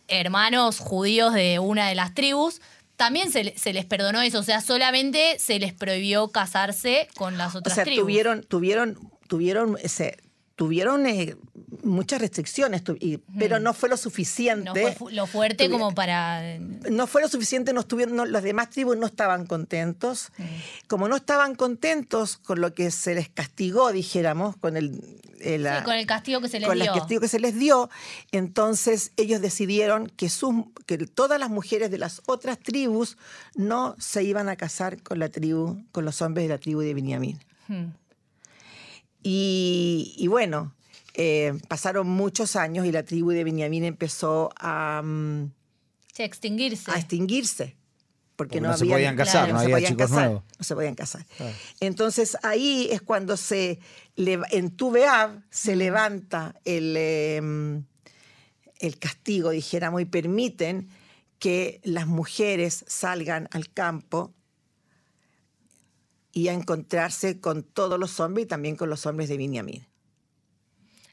hermanos 0.09 0.79
judíos 0.79 1.35
de 1.35 1.59
una 1.59 1.89
de 1.89 1.95
las 1.95 2.15
tribus, 2.15 2.61
también 2.97 3.31
se, 3.31 3.45
le- 3.45 3.59
se 3.59 3.73
les 3.73 3.85
perdonó 3.85 4.23
eso. 4.23 4.39
O 4.39 4.43
sea, 4.43 4.61
solamente 4.61 5.39
se 5.39 5.59
les 5.59 5.73
prohibió 5.75 6.29
casarse 6.29 7.09
con 7.17 7.37
las 7.37 7.55
o 7.55 7.59
otras 7.59 7.75
sea, 7.75 7.85
tribus. 7.85 8.05
tuvieron, 8.05 8.43
tuvieron, 8.45 8.99
tuvieron, 9.29 9.77
ese, 9.83 10.17
tuvieron 10.57 11.07
eh, 11.07 11.37
muchas 11.85 12.21
restricciones, 12.21 12.83
tu- 12.83 12.97
y- 12.99 13.19
pero 13.39 13.61
no 13.61 13.75
fue 13.75 13.89
lo 13.91 13.97
suficiente. 13.99 14.65
No 14.65 14.73
fue 14.75 14.93
fu- 14.95 15.09
lo 15.11 15.27
fuerte 15.27 15.69
como 15.71 15.95
para. 15.95 16.59
no 16.59 17.07
fue 17.07 17.21
lo 17.23 17.29
suficiente, 17.29 17.73
no 17.75 17.81
estuvieron, 17.81 18.17
no- 18.17 18.25
las 18.25 18.43
demás 18.43 18.71
tribus 18.71 18.97
no 18.97 19.07
estaban 19.07 19.47
contentos. 19.47 20.33
Mm. 20.39 20.45
Como 20.89 21.09
no 21.09 21.17
estaban 21.17 21.55
contentos 21.55 22.39
con 22.39 22.61
lo 22.63 22.75
que 22.75 22.91
se 22.91 23.15
les 23.15 23.29
castigó, 23.29 23.93
dijéramos, 23.93 24.57
con 24.57 24.77
el, 24.79 24.95
eh, 25.41 25.59
Sí, 25.79 25.85
con 25.85 25.95
el 25.95 26.07
castigo 26.07 26.41
que 26.41 26.49
se 26.49 26.59
les 26.59 26.67
con 26.69 26.79
dio. 26.79 26.91
el 26.93 26.99
castigo 26.99 27.21
que 27.21 27.29
se 27.29 27.39
les 27.39 27.55
dio, 27.59 27.91
entonces 28.33 29.13
ellos 29.19 29.41
decidieron 29.43 30.09
que, 30.17 30.29
sus, 30.31 30.55
que 30.87 30.97
todas 30.99 31.39
las 31.39 31.51
mujeres 31.51 31.91
de 31.91 31.99
las 31.99 32.23
otras 32.27 32.59
tribus 32.59 33.19
no 33.55 33.95
se 33.99 34.23
iban 34.25 34.49
a 34.49 34.57
casar 34.57 35.03
con 35.03 35.19
la 35.19 35.29
tribu, 35.29 35.83
con 35.93 36.05
los 36.07 36.23
hombres 36.23 36.49
de 36.49 36.55
la 36.55 36.59
tribu 36.59 36.81
de 36.81 36.95
Benjamín. 36.95 37.39
Hmm. 37.69 37.89
Y, 39.29 40.15
y 40.19 40.29
bueno, 40.29 40.73
eh, 41.15 41.53
pasaron 41.67 42.07
muchos 42.09 42.55
años 42.55 42.87
y 42.87 42.93
la 42.93 43.03
tribu 43.03 43.31
de 43.31 43.43
Benjamín 43.43 43.83
empezó 43.85 44.51
a, 44.57 45.03
mm, 45.05 45.51
Sí, 46.13 46.23
extinguirse. 46.23 46.91
a 46.93 46.95
extinguirse. 46.95 47.75
Porque, 48.37 48.59
Porque 48.59 48.61
no, 48.61 48.69
no 48.69 48.77
se 48.77 48.85
había- 48.85 48.95
podían 48.97 49.17
casar, 49.17 49.33
Claro. 49.49 49.53
no 49.55 49.59
se 49.59 49.65
había 49.65 49.77
podían 49.77 49.93
chicos 49.93 50.07
casar, 50.11 50.25
nuevos. 50.27 50.43
No 50.59 50.65
se 50.65 50.75
podían 50.75 50.95
casar. 50.95 51.27
Entonces 51.81 52.37
ahí 52.43 52.89
es 52.93 53.01
cuando 53.03 53.37
se 53.37 53.81
en 54.17 54.71
Tubeab 54.77 55.43
se 55.51 55.75
levanta 55.75 56.55
el, 56.65 56.95
eh, 56.97 57.83
el 58.79 58.99
castigo, 58.99 59.51
dijéramos, 59.51 60.03
y 60.03 60.05
permiten 60.05 60.89
que 61.39 61.81
las 61.83 62.07
mujeres 62.07 62.85
salgan 62.87 63.49
al 63.53 63.71
campo 63.73 64.33
y 66.37 66.49
a 66.49 66.53
encontrarse 66.53 67.41
con 67.41 67.63
todos 67.63 67.99
los 67.99 68.21
hombres 68.21 68.45
y 68.45 68.47
también 68.47 68.77
con 68.77 68.91
los 68.91 69.07
hombres 69.07 69.31
de 69.31 69.39
Binyamin. 69.39 69.87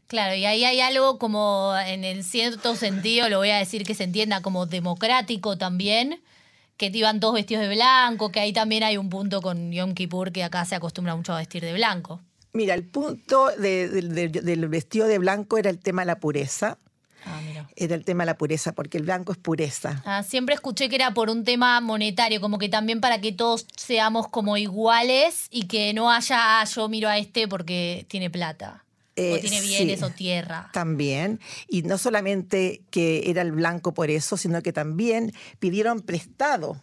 Claro, 0.08 0.36
y 0.36 0.44
ahí 0.44 0.66
hay 0.66 0.82
algo 0.82 1.18
como, 1.18 1.74
en 1.88 2.04
el 2.04 2.26
cierto 2.26 2.76
sentido, 2.76 3.30
lo 3.30 3.38
voy 3.38 3.50
a 3.52 3.58
decir 3.58 3.86
que 3.86 3.96
se 3.96 4.04
entienda 4.04 4.42
como 4.42 4.66
democrático 4.66 5.58
también, 5.58 6.22
que 6.76 6.92
iban 6.94 7.22
todos 7.22 7.36
vestidos 7.36 7.64
de 7.64 7.74
blanco, 7.74 8.34
que 8.34 8.42
ahí 8.42 8.52
también 8.52 8.84
hay 8.84 8.98
un 8.98 9.10
punto 9.10 9.42
con 9.42 9.72
Yom 9.72 9.94
Kippur 9.94 10.34
que 10.34 10.44
acá 10.44 10.66
se 10.66 10.76
acostumbra 10.76 11.16
mucho 11.16 11.32
a 11.34 11.38
vestir 11.38 11.64
de 11.64 11.72
blanco. 11.72 12.20
Mira, 12.52 12.74
el 12.74 12.84
punto 12.84 13.48
de- 13.58 13.88
de- 13.88 14.28
de- 14.28 14.42
del 14.42 14.68
vestido 14.68 15.08
de 15.08 15.20
blanco 15.20 15.58
era 15.58 15.70
el 15.70 15.80
tema 15.80 16.02
de 16.02 16.08
la 16.08 16.20
pureza. 16.20 16.78
Ah, 17.26 17.42
mira. 17.46 17.70
Era 17.76 17.96
el 17.96 18.04
tema 18.06 18.24
de 18.24 18.28
la 18.28 18.38
pureza, 18.38 18.74
porque 18.74 18.98
el 18.98 19.04
blanco 19.04 19.32
es 19.32 19.38
pureza. 19.38 20.02
Ah, 20.06 20.24
siempre 20.24 20.56
escuché 20.56 20.90
que 20.90 20.96
era 20.96 21.14
por 21.14 21.30
un 21.30 21.44
tema 21.44 21.80
monetario, 21.82 22.42
como 22.42 22.58
que 22.58 22.70
también 22.70 23.02
para 23.02 23.22
que 23.22 23.32
todos 23.32 23.66
seamos 23.78 24.28
como 24.28 24.58
iguales 24.58 25.48
y 25.50 25.68
que 25.68 25.94
no 25.94 26.12
haya, 26.12 26.62
ah, 26.62 26.66
yo 26.66 26.90
miro 26.90 27.10
a 27.10 27.18
este 27.18 27.48
porque 27.48 28.06
tiene 28.10 28.30
plata, 28.30 28.84
o 28.86 29.22
Eh, 29.22 29.40
tiene 29.42 29.62
bienes 29.62 30.00
sí. 30.00 30.06
o 30.06 30.10
tierra. 30.10 30.70
También, 30.74 31.40
y 31.68 31.84
no 31.84 31.98
solamente 31.98 32.82
que 32.90 33.30
era 33.30 33.42
el 33.42 33.52
blanco 33.52 33.94
por 33.94 34.10
eso, 34.10 34.38
sino 34.38 34.62
que 34.62 34.74
también 34.74 35.32
pidieron 35.60 36.02
prestado. 36.02 36.82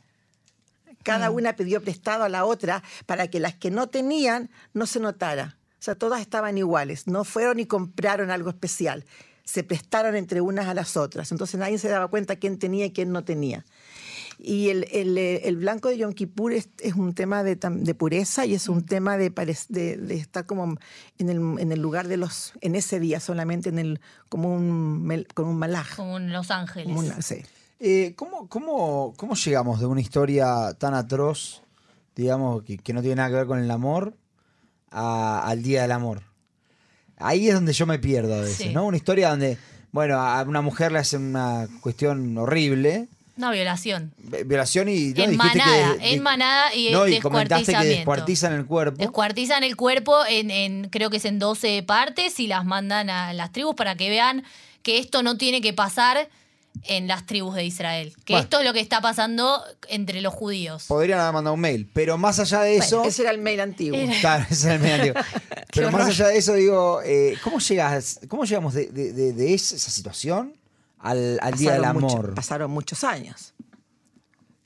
Cada 1.02 1.30
una 1.30 1.56
pidió 1.56 1.82
prestado 1.82 2.25
a 2.25 2.28
la 2.28 2.44
otra 2.44 2.82
para 3.06 3.28
que 3.28 3.40
las 3.40 3.54
que 3.54 3.70
no 3.70 3.88
tenían 3.88 4.50
no 4.75 4.87
se 4.87 5.00
notara. 5.00 5.56
O 5.78 5.82
sea, 5.82 5.94
todas 5.94 6.20
estaban 6.20 6.59
iguales, 6.59 7.06
no 7.06 7.25
fueron 7.25 7.59
y 7.59 7.64
compraron 7.64 8.30
algo 8.30 8.50
especial. 8.50 9.06
Se 9.50 9.64
prestaron 9.64 10.14
entre 10.14 10.40
unas 10.40 10.69
a 10.69 10.75
las 10.75 10.97
otras. 10.97 11.33
Entonces 11.33 11.59
nadie 11.59 11.76
se 11.78 11.88
daba 11.88 12.07
cuenta 12.09 12.37
quién 12.37 12.59
tenía 12.59 12.85
y 12.87 12.92
quién 12.92 13.11
no 13.11 13.25
tenía. 13.25 13.64
Y 14.38 14.69
el, 14.69 14.87
el, 14.92 15.19
eh, 15.19 15.49
el 15.49 15.57
blanco 15.57 15.88
de 15.88 15.99
Yom 15.99 16.12
Kippur 16.12 16.52
es, 16.52 16.69
es 16.78 16.95
un 16.95 17.14
tema 17.14 17.42
de, 17.42 17.57
de 17.57 17.95
pureza 17.95 18.47
y 18.47 18.54
es 18.54 18.69
un 18.69 18.87
tema 18.87 19.16
de, 19.19 19.30
de, 19.69 19.97
de 19.97 20.14
estar 20.14 20.47
como 20.47 20.76
en 21.19 21.28
el, 21.28 21.38
en 21.59 21.73
el 21.73 21.80
lugar 21.83 22.07
de 22.07 22.16
los, 22.16 22.52
en 22.61 22.75
ese 22.76 23.00
día 23.00 23.19
solamente, 23.19 23.69
en 23.71 23.78
el, 23.80 24.00
como 24.28 24.54
un, 24.54 25.26
con 25.35 25.47
un 25.47 25.59
malaj. 25.59 25.97
Como 25.97 26.16
en 26.19 26.33
Los 26.33 26.50
Ángeles. 26.52 26.87
como 26.87 27.00
una- 27.00 27.21
sí. 27.21 27.42
Eh, 27.80 28.14
¿cómo, 28.16 28.49
cómo, 28.49 29.14
¿Cómo 29.16 29.35
llegamos 29.35 29.80
de 29.80 29.87
una 29.87 30.00
historia 30.00 30.75
tan 30.78 30.95
atroz, 30.95 31.62
digamos, 32.14 32.62
que, 32.62 32.78
que 32.78 32.92
no 32.92 33.00
tiene 33.00 33.16
nada 33.16 33.30
que 33.30 33.35
ver 33.37 33.47
con 33.47 33.59
el 33.59 33.71
amor, 33.71 34.14
a- 34.90 35.42
al 35.47 35.62
Día 35.62 35.83
del 35.83 35.92
Amor? 35.92 36.23
Ahí 37.21 37.49
es 37.49 37.55
donde 37.55 37.73
yo 37.73 37.87
me 37.87 37.99
pierdo 37.99 38.35
a 38.35 38.41
veces, 38.41 38.57
Sí. 38.57 38.69
¿no? 38.71 38.85
Una 38.87 38.97
historia 38.97 39.31
donde, 39.31 39.59
bueno, 39.93 40.19
a 40.21 40.43
una 40.43 40.61
mujer 40.62 40.91
le 40.93 40.99
hacen 40.99 41.23
una 41.23 41.69
cuestión 41.81 42.37
horrible, 42.39 43.07
Una 43.37 43.50
violación. 43.53 44.12
vi- 44.19 44.43
violación 44.45 44.89
y... 44.89 45.12
¿no? 45.15 45.25
en 45.25 45.31
que 45.31 45.37
manada, 45.37 45.95
de- 45.95 46.12
en 46.12 46.23
manada 46.23 46.75
y 46.75 46.91
No, 46.91 47.07
y 47.07 47.19
comentaste 47.21 47.73
que 47.73 47.85
descuartizan 47.85 48.53
el 48.55 48.67
cuerpo. 48.67 48.97
Descuartizan 48.99 49.65
el 49.65 49.77
cuerpo 49.77 50.17
en, 50.29 50.50
en- 50.50 50.89
creo 50.91 51.11
que 51.11 51.19
es 51.19 51.25
en 51.25 51.39
12 51.39 51.83
partes 51.83 52.39
y 52.41 52.47
las 52.47 52.65
mandan 52.65 53.09
a 53.11 53.33
las 53.33 53.53
tribus 53.53 53.75
para 53.75 53.95
que 53.97 54.09
vean 54.11 54.43
que 54.83 54.99
esto 54.99 55.23
no 55.23 55.37
tiene 55.37 55.61
que 55.61 55.73
pasar 55.73 56.29
en 56.84 57.06
las 57.06 57.26
tribus 57.26 57.54
de 57.54 57.64
Israel. 57.64 58.14
Que 58.25 58.32
Bueno. 58.34 58.44
esto 58.44 58.58
es 58.60 58.66
lo 58.66 58.72
que 58.72 58.80
está 58.80 59.00
pasando 59.00 59.62
entre 59.88 60.20
los 60.20 60.32
judíos. 60.34 60.84
Podrían 60.88 61.20
haber 61.20 61.34
mandado 61.34 61.54
un 61.54 61.60
mail, 61.60 61.88
pero 61.92 62.16
más 62.18 62.38
allá 62.38 62.62
de 62.62 62.76
eso... 62.76 63.04
Ese 63.04 63.22
era 63.22 63.30
el 63.30 63.38
mail 63.38 63.60
antiguo. 63.60 63.99
Claro, 64.20 64.44
ese 64.50 64.54
es 64.54 64.64
el 64.64 64.80
medio 64.80 64.94
antiguo. 65.18 65.22
Pero 65.72 65.92
más 65.92 66.08
allá 66.08 66.26
de 66.28 66.38
eso, 66.38 66.54
digo, 66.54 67.00
eh, 67.04 67.37
¿cómo, 67.44 67.60
llegas, 67.60 68.18
¿cómo 68.28 68.44
llegamos 68.44 68.75
de, 68.75 68.87
de- 68.87 69.12
de- 69.12 69.32
de 69.32 69.54
esa 69.54 69.78
situación 69.78 70.52
al, 70.99 71.38
al 71.42 71.54
Día 71.54 71.72
del 71.72 71.82
mucho- 71.94 72.16
Amor? 72.16 72.34
pasaron 72.34 72.70
muchos 72.72 73.04
años. 73.04 73.52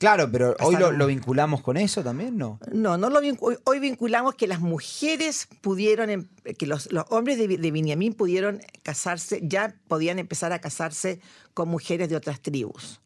Claro, 0.05 0.31
pero 0.31 0.55
hoy 0.61 0.77
lo, 0.77 1.07
vinculamos 1.07 1.63
con 1.63 1.77
eso 1.79 2.03
también, 2.05 2.37
¿no? 2.37 2.61
No, 2.71 2.99
no 2.99 3.09
lo 3.09 3.23
vincu- 3.23 3.39
hoy, 3.41 3.57
hoy 3.65 3.79
vinculamos 3.79 4.35
que 4.35 4.47
las 4.47 4.61
mujeres 4.61 5.49
pudieron, 5.63 6.11
em- 6.11 6.29
que 6.59 6.67
los, 6.67 6.93
los 6.93 7.07
hombres 7.09 7.39
de, 7.39 7.49
de 7.49 7.71
pudieron 8.15 8.61
casarse, 8.83 9.41
ya 9.43 9.75
podían 9.89 10.19
empezar 10.19 10.53
a 10.53 10.61
casarse 10.61 11.21
con 11.55 11.69
mujeres 11.71 12.11
de 12.11 12.17
otras 12.17 12.41
tribus. 12.41 13.01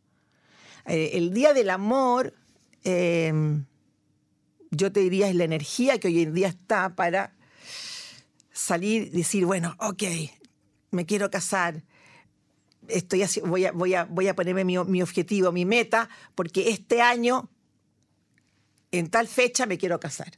Eh, 0.86 1.10
el 1.14 1.32
Día 1.32 1.54
del 1.54 1.70
Amor, 1.70 2.34
eh, 2.82 3.32
yo 4.70 4.90
te 4.90 5.00
diría, 5.00 5.28
es 5.28 5.36
la 5.36 5.44
energía 5.44 5.98
que 5.98 6.08
hoy 6.08 6.22
en 6.22 6.34
día 6.34 6.48
está 6.48 6.96
para 6.96 7.32
salir 8.52 9.02
y 9.12 9.18
decir, 9.18 9.44
bueno, 9.44 9.76
ok, 9.78 10.02
me 10.90 11.06
quiero 11.06 11.30
casar, 11.30 11.84
estoy 12.88 13.20
haci- 13.20 13.42
voy, 13.46 13.66
a, 13.66 13.72
voy, 13.72 13.94
a, 13.94 14.04
voy 14.04 14.28
a 14.28 14.34
ponerme 14.34 14.64
mi, 14.64 14.78
mi 14.78 15.02
objetivo, 15.02 15.52
mi 15.52 15.64
meta, 15.64 16.08
porque 16.34 16.70
este 16.70 17.00
año 17.02 17.48
en 18.92 19.10
tal 19.10 19.28
fecha 19.28 19.66
me 19.66 19.78
quiero 19.78 20.00
casar. 20.00 20.32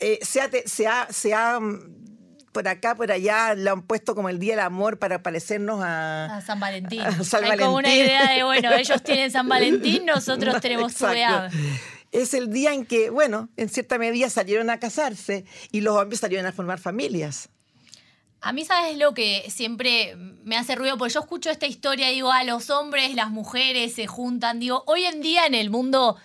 Eh, 0.00 0.18
se 0.22 0.40
ha, 0.40 0.50
se 0.66 0.86
ha- 0.86 1.08
se 1.10 1.34
ha, 1.34 1.58
mm, 1.60 2.04
por 2.52 2.68
acá, 2.68 2.94
por 2.94 3.10
allá, 3.10 3.54
lo 3.54 3.72
han 3.72 3.82
puesto 3.82 4.14
como 4.14 4.28
el 4.28 4.38
Día 4.38 4.52
del 4.54 4.60
Amor 4.64 4.98
para 4.98 5.22
parecernos 5.22 5.82
a... 5.82 6.36
A 6.36 6.40
San 6.40 6.60
Valentín. 6.60 7.00
A 7.00 7.24
San 7.24 7.42
Hay 7.44 7.58
como 7.58 7.76
una 7.76 7.88
Valentín. 7.88 8.06
idea 8.06 8.30
de, 8.32 8.44
bueno, 8.44 8.72
ellos 8.78 9.02
tienen 9.02 9.30
San 9.30 9.48
Valentín, 9.48 10.04
nosotros 10.06 10.60
tenemos. 10.60 10.94
Tubeab. 10.94 11.50
Es 12.12 12.32
el 12.32 12.52
día 12.52 12.72
en 12.72 12.86
que, 12.86 13.10
bueno, 13.10 13.48
en 13.56 13.68
cierta 13.68 13.98
medida 13.98 14.30
salieron 14.30 14.70
a 14.70 14.78
casarse 14.78 15.44
y 15.72 15.80
los 15.80 15.96
hombres 15.96 16.20
salieron 16.20 16.46
a 16.46 16.52
formar 16.52 16.78
familias. 16.78 17.48
A 18.46 18.52
mí, 18.52 18.64
¿sabes 18.66 18.98
lo 18.98 19.14
que 19.14 19.46
siempre 19.48 20.16
me 20.16 20.58
hace 20.58 20.74
ruido? 20.74 20.98
Porque 20.98 21.14
yo 21.14 21.20
escucho 21.20 21.50
esta 21.50 21.66
historia 21.66 22.10
y 22.10 22.16
digo, 22.16 22.30
a 22.30 22.44
los 22.44 22.68
hombres, 22.68 23.14
las 23.14 23.30
mujeres 23.30 23.94
se 23.94 24.06
juntan. 24.06 24.60
Digo, 24.60 24.84
hoy 24.86 25.06
en 25.06 25.22
día 25.22 25.46
en 25.46 25.54
el 25.54 25.70
mundo 25.70 26.16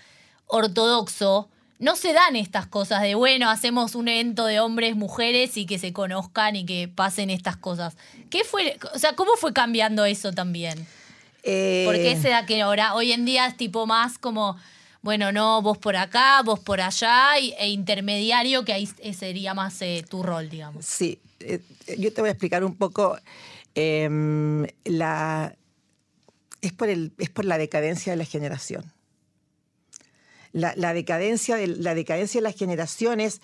ortodoxo 0.48 1.48
no 1.80 1.96
se 1.96 2.12
dan 2.12 2.36
estas 2.36 2.68
cosas 2.68 3.02
de, 3.04 3.16
bueno, 3.16 3.50
hacemos 3.50 3.96
un 3.96 4.10
evento 4.10 4.46
de 4.46 4.60
hombres, 4.60 4.98
mujeres 4.98 5.56
y 5.56 5.66
que 5.66 5.80
se 5.80 5.94
conozcan 5.94 6.58
y 6.58 6.66
que 6.66 6.90
pasen 6.90 7.30
estas 7.30 7.56
cosas. 7.56 7.96
¿Qué 8.30 8.44
fue? 8.44 8.78
O 8.94 9.00
sea, 9.00 9.16
¿cómo 9.16 9.32
fue 9.38 9.54
cambiando 9.54 10.04
eso 10.04 10.34
también? 10.34 10.86
Eh, 11.44 11.84
¿Por 11.86 11.96
qué 12.02 12.18
se 12.18 12.28
da 12.30 12.46
que 12.46 12.62
ahora, 12.62 12.96
hoy 12.96 13.14
en 13.14 13.24
día 13.24 13.46
es 13.48 13.56
tipo 13.56 13.86
más 13.88 14.18
como, 14.18 14.58
bueno, 15.02 15.32
no, 15.32 15.62
vos 15.62 15.78
por 15.78 15.96
acá, 15.96 16.42
vos 16.44 16.60
por 16.60 16.82
allá, 16.82 17.40
y- 17.40 17.54
e 17.58 17.70
intermediario, 17.70 18.66
que 18.66 18.74
ahí 18.74 18.86
sería 19.14 19.54
más 19.54 19.82
eh, 19.82 20.04
tu 20.10 20.22
rol, 20.22 20.50
digamos. 20.50 20.86
Sí, 20.86 21.18
eh, 21.40 21.62
yo 21.98 22.12
te 22.14 22.22
voy 22.22 22.30
a 22.30 22.32
explicar 22.34 22.64
un 22.64 22.76
poco. 22.76 23.18
em, 23.76 24.66
es, 26.62 26.74
por 26.74 26.90
es 26.90 27.30
por 27.30 27.46
la 27.46 27.58
decadencia 27.58 28.12
de 28.12 28.18
la 28.18 28.26
generación. 28.26 28.92
La, 30.52 30.74
decadencia 30.94 31.56
de, 31.58 31.68
la 31.68 31.94
decadencia 31.94 32.40
de 32.40 32.44
las 32.44 32.56
generaciones 32.56 33.40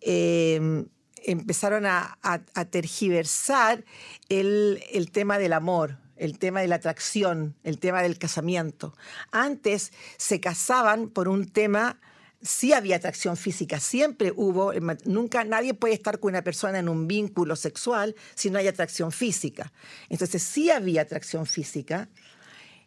em, 0.00 0.86
empezaron 1.24 1.84
a, 1.84 2.18
a- 2.22 2.40
a 2.54 2.64
tergiversar 2.64 3.84
el, 4.30 4.82
el 4.92 5.10
tema 5.10 5.38
del 5.38 5.52
amor, 5.52 5.98
el 6.16 6.38
tema 6.38 6.62
de 6.62 6.68
la 6.68 6.76
atracción, 6.76 7.54
el 7.62 7.78
tema 7.78 8.02
del 8.02 8.18
casamiento. 8.18 8.96
Antes 9.32 9.92
se 10.16 10.40
casaban 10.40 11.10
por 11.10 11.28
un 11.28 11.46
tema 11.46 12.00
sí 12.42 12.72
había 12.72 12.96
atracción 12.96 13.36
física, 13.36 13.80
siempre 13.80 14.32
hubo, 14.36 14.72
ma- 14.80 14.98
nunca 15.04 15.44
nadie 15.44 15.74
puede 15.74 15.94
estar 15.94 16.20
con 16.20 16.30
una 16.32 16.42
persona 16.42 16.78
en 16.78 16.88
un 16.88 17.06
vínculo 17.08 17.56
sexual 17.56 18.14
si 18.34 18.50
no 18.50 18.58
hay 18.58 18.68
atracción 18.68 19.10
física. 19.12 19.72
Entonces 20.08 20.42
sí 20.42 20.70
había 20.70 21.02
atracción 21.02 21.46
física, 21.46 22.08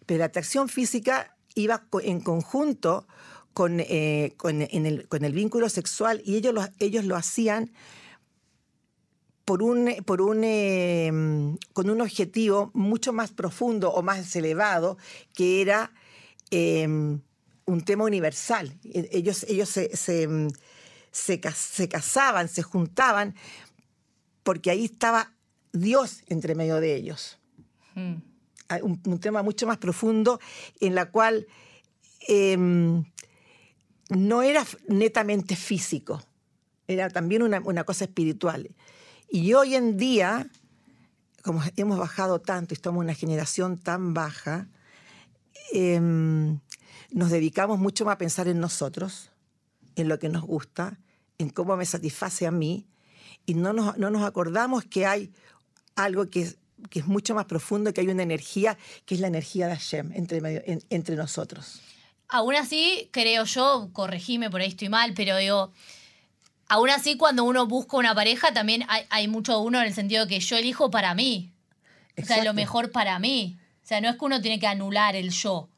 pero 0.06 0.20
la 0.20 0.26
atracción 0.26 0.70
física 0.70 1.36
iba 1.56 1.84
en 2.04 2.22
conjunto 2.22 3.08
con, 3.54 3.80
eh, 3.80 4.34
con- 4.38 4.62
el, 4.62 5.08
con 5.08 5.26
el 5.26 5.34
vínculo 5.34 5.68
sexual 5.70 6.22
y 6.24 6.36
ellos 6.38 6.54
lo, 6.54 6.68
ellos 6.80 7.06
lo 7.06 7.16
hacían 7.16 7.72
por 9.46 9.64
un, 9.64 9.90
por 10.06 10.22
un, 10.22 10.44
eh, 10.44 11.12
con 11.74 11.90
un 11.90 12.02
objetivo 12.02 12.70
mucho 12.76 13.14
más 13.14 13.32
profundo 13.32 13.92
o 13.92 14.04
más 14.04 14.36
elevado, 14.36 14.98
que 15.34 15.62
era 15.62 15.92
eh, 16.52 16.88
un 17.70 17.82
tema 17.82 18.04
universal. 18.04 18.74
E- 18.84 19.10
Ellos, 19.12 19.46
ellos 19.48 19.70
se, 19.70 19.96
se, 19.96 20.28
mm, 20.28 20.50
se 21.12 21.40
se 21.56 21.88
casaban, 21.88 22.48
se 22.48 22.64
juntaban, 22.64 23.36
porque 24.44 24.72
ahí 24.72 24.86
estaba 24.86 25.34
Dios 25.74 26.24
entre 26.28 26.56
medio 26.56 26.80
de 26.80 26.96
ellos. 26.96 27.38
Mm. 27.96 28.16
Hay 28.70 28.82
Un, 28.82 29.02
un 29.06 29.20
tema 29.20 29.42
mucho 29.44 29.66
más 29.68 29.78
profundo 29.78 30.40
en 30.80 30.94
la 30.96 31.10
cual 31.12 31.48
em, 32.28 33.04
no 34.10 34.42
era 34.42 34.66
netamente 34.88 35.56
físico, 35.56 36.22
era 36.88 37.10
también 37.10 37.42
una, 37.44 37.60
una 37.62 37.84
cosa 37.84 38.06
espiritual. 38.06 38.70
Y 39.30 39.54
hoy 39.54 39.76
en 39.76 39.98
día, 39.98 40.48
como 41.44 41.62
hemos 41.78 41.98
bajado 42.00 42.40
tanto 42.42 42.74
y 42.74 42.76
estamos 42.76 43.02
en 43.02 43.06
una 43.06 43.16
generación 43.16 43.78
tan 43.78 44.14
baja, 44.14 44.68
em, 45.72 46.60
nos 47.12 47.30
dedicamos 47.32 47.80
mucho 47.80 48.06
más 48.06 48.16
a 48.16 48.18
pensar 48.18 48.48
en 48.48 48.60
nosotros, 48.60 49.30
en 49.96 50.08
lo 50.08 50.20
que 50.20 50.30
nos 50.30 50.44
gusta, 50.44 51.00
en 51.38 51.50
cómo 51.50 51.76
me 51.78 51.86
satisface 51.86 52.46
a 52.48 52.52
mí, 52.52 52.86
y 53.46 53.54
no 53.56 53.74
nos, 53.74 53.98
no 53.98 54.10
nos 54.10 54.24
acordamos 54.24 54.84
que 54.86 55.06
hay 55.06 55.32
algo 55.96 56.30
que 56.30 56.42
es, 56.42 56.58
que 56.90 57.00
es 57.00 57.08
mucho 57.08 57.34
más 57.36 57.46
profundo, 57.46 57.94
que 57.94 58.02
hay 58.02 58.08
una 58.08 58.24
energía, 58.24 58.78
que 59.06 59.16
es 59.16 59.22
la 59.22 59.28
energía 59.28 59.68
de 59.68 59.76
Hashem 59.76 60.12
entre, 60.14 60.40
medio- 60.42 60.62
en- 60.66 60.84
entre 60.90 61.16
nosotros. 61.16 61.82
Aún 62.28 62.56
así, 62.56 63.10
creo 63.12 63.44
yo, 63.46 63.90
corregime 63.92 64.50
por 64.50 64.62
ahí 64.62 64.68
estoy 64.68 64.90
mal, 64.90 65.14
pero 65.16 65.36
digo, 65.38 65.72
aún 66.68 66.90
así 66.92 67.18
cuando 67.18 67.44
uno 67.44 67.66
busca 67.66 67.98
una 67.98 68.14
pareja 68.14 68.54
también 68.54 68.86
hay, 68.88 69.04
hay 69.10 69.28
mucho 69.28 69.60
uno 69.60 69.80
en 69.80 69.88
el 69.88 69.94
sentido 69.94 70.26
de 70.26 70.30
que 70.36 70.40
yo 70.40 70.56
elijo 70.58 70.92
para 70.92 71.16
mí. 71.16 71.52
O 72.18 72.26
sea, 72.26 72.38
lo 72.38 72.42
Exacto. 72.42 72.54
mejor 72.54 72.92
para 72.92 73.18
mí. 73.18 73.58
O 73.84 73.88
sea, 73.88 74.00
no 74.02 74.10
es 74.10 74.18
que 74.18 74.26
uno 74.26 74.42
tiene 74.42 74.60
que 74.60 74.68
anular 74.68 75.16
el 75.16 75.32
yo. 75.32 75.70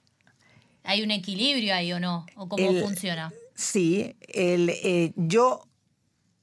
¿Hay 0.83 1.01
un 1.03 1.11
equilibrio 1.11 1.73
ahí 1.75 1.93
o 1.93 1.99
no? 1.99 2.25
¿O 2.35 2.47
cómo 2.49 2.69
El- 2.69 2.81
funciona? 2.81 3.33
Sí, 3.55 4.15
el, 4.27 4.69
eh, 4.69 5.13
yo 5.15 5.67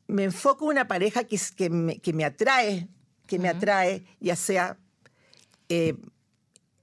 me 0.06 0.24
enfoco 0.24 0.66
en 0.66 0.70
una 0.78 0.88
pareja 0.88 1.24
que, 1.24 1.38
que, 1.56 1.68
me, 1.70 1.98
que 1.98 2.12
me 2.12 2.24
atrae, 2.24 2.86
que 3.26 3.38
me 3.38 3.48
atrae, 3.48 4.04
ya 4.20 4.36
sea 4.36 4.78
eh, 5.68 5.94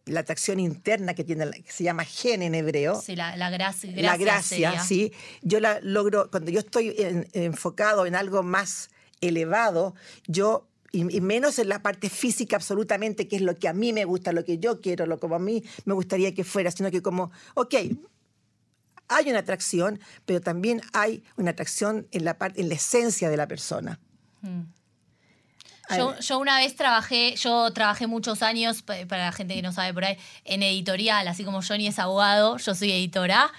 la 0.05 0.19
atracción 0.19 0.59
interna 0.59 1.13
que 1.13 1.23
tiene, 1.23 1.49
que 1.51 1.71
se 1.71 1.83
llama 1.83 2.03
gen 2.03 2.41
en 2.41 2.53
hebreo. 2.53 3.01
Sí, 3.01 3.15
la, 3.15 3.35
la 3.37 3.49
gracia, 3.49 3.91
la 3.95 4.17
gracia, 4.17 4.41
sería. 4.43 4.79
sí. 4.83 5.13
Yo 5.41 5.59
la 5.59 5.79
logro, 5.81 6.29
cuando 6.29 6.51
yo 6.51 6.59
estoy 6.59 6.93
en- 6.97 7.27
enfocado 7.33 8.05
en 8.05 8.15
algo 8.15 8.43
más 8.43 8.89
elevado, 9.21 9.95
yo, 10.27 10.67
y, 10.95 11.17
y 11.17 11.21
menos 11.21 11.59
en 11.59 11.69
la 11.69 11.81
parte 11.81 12.09
física 12.09 12.55
absolutamente, 12.55 13.27
que 13.27 13.35
es 13.35 13.41
lo 13.41 13.55
que 13.55 13.67
a 13.67 13.73
mí 13.73 13.93
me 13.93 14.05
gusta, 14.05 14.31
lo 14.31 14.43
que 14.43 14.57
yo 14.57 14.81
quiero, 14.81 15.05
lo 15.05 15.19
como 15.19 15.35
a 15.35 15.39
mí 15.39 15.63
me 15.85 15.93
gustaría 15.93 16.33
que 16.33 16.43
fuera, 16.43 16.71
sino 16.71 16.89
que 16.91 17.01
como, 17.01 17.31
ok, 17.55 17.75
hay 19.07 19.29
una 19.29 19.39
atracción, 19.39 19.99
pero 20.25 20.41
también 20.41 20.81
hay 20.93 21.23
una 21.37 21.51
atracción 21.51 22.07
en 22.11 22.25
la, 22.25 22.37
en 22.55 22.69
la 22.69 22.75
esencia 22.75 23.29
de 23.29 23.37
la 23.37 23.47
persona. 23.47 23.99
Yo, 25.97 26.19
yo 26.19 26.39
una 26.39 26.57
vez 26.57 26.75
trabajé, 26.75 27.35
yo 27.35 27.71
trabajé 27.71 28.07
muchos 28.07 28.41
años, 28.41 28.81
pa- 28.81 29.05
para 29.07 29.25
la 29.25 29.31
gente 29.31 29.53
que 29.53 29.61
no 29.61 29.71
sabe 29.71 29.93
por 29.93 30.05
ahí, 30.05 30.17
en 30.43 30.63
editorial, 30.63 31.27
así 31.27 31.43
como 31.43 31.61
Johnny 31.61 31.85
es 31.85 31.99
abogado, 31.99 32.57
yo 32.57 32.73
soy 32.73 32.91
editora, 32.91 33.51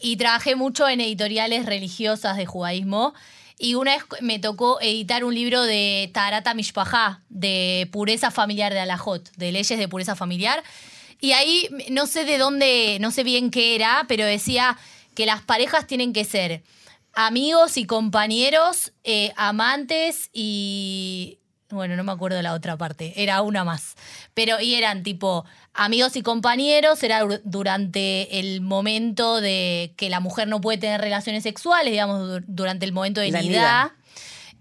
y 0.00 0.16
trabajé 0.16 0.56
mucho 0.56 0.88
en 0.88 1.00
editoriales 1.00 1.66
religiosas 1.66 2.36
de 2.36 2.46
judaísmo. 2.46 3.14
Y 3.58 3.74
una 3.74 3.96
vez 3.96 4.04
me 4.20 4.38
tocó 4.38 4.80
editar 4.80 5.24
un 5.24 5.34
libro 5.34 5.62
de 5.62 6.10
Tarata 6.14 6.54
Mishpajá, 6.54 7.22
de 7.28 7.88
pureza 7.90 8.30
familiar 8.30 8.72
de 8.72 8.80
Alajot, 8.80 9.30
de 9.36 9.50
leyes 9.50 9.78
de 9.78 9.88
pureza 9.88 10.14
familiar. 10.14 10.62
Y 11.20 11.32
ahí 11.32 11.68
no 11.90 12.06
sé 12.06 12.24
de 12.24 12.38
dónde, 12.38 12.98
no 13.00 13.10
sé 13.10 13.24
bien 13.24 13.50
qué 13.50 13.74
era, 13.74 14.04
pero 14.06 14.24
decía 14.24 14.78
que 15.14 15.26
las 15.26 15.42
parejas 15.42 15.88
tienen 15.88 16.12
que 16.12 16.24
ser 16.24 16.62
amigos 17.14 17.76
y 17.76 17.86
compañeros, 17.86 18.92
eh, 19.02 19.32
amantes 19.36 20.30
y. 20.32 21.40
Bueno, 21.70 21.96
no 21.96 22.04
me 22.04 22.12
acuerdo 22.12 22.40
la 22.40 22.54
otra 22.54 22.78
parte, 22.78 23.12
era 23.16 23.42
una 23.42 23.62
más. 23.62 23.96
Pero, 24.32 24.58
y 24.58 24.76
eran 24.76 25.02
tipo 25.02 25.44
amigos 25.78 26.16
y 26.16 26.22
compañeros, 26.22 27.02
era 27.02 27.22
dur- 27.24 27.40
durante 27.44 28.38
el 28.40 28.60
momento 28.60 29.40
de 29.40 29.94
que 29.96 30.10
la 30.10 30.20
mujer 30.20 30.48
no 30.48 30.60
puede 30.60 30.78
tener 30.78 31.00
relaciones 31.00 31.42
sexuales, 31.44 31.90
digamos, 31.92 32.20
dur- 32.28 32.44
durante 32.46 32.84
el 32.84 32.92
momento 32.92 33.20
de 33.20 33.30
La 33.30 33.40
nidad. 33.42 33.92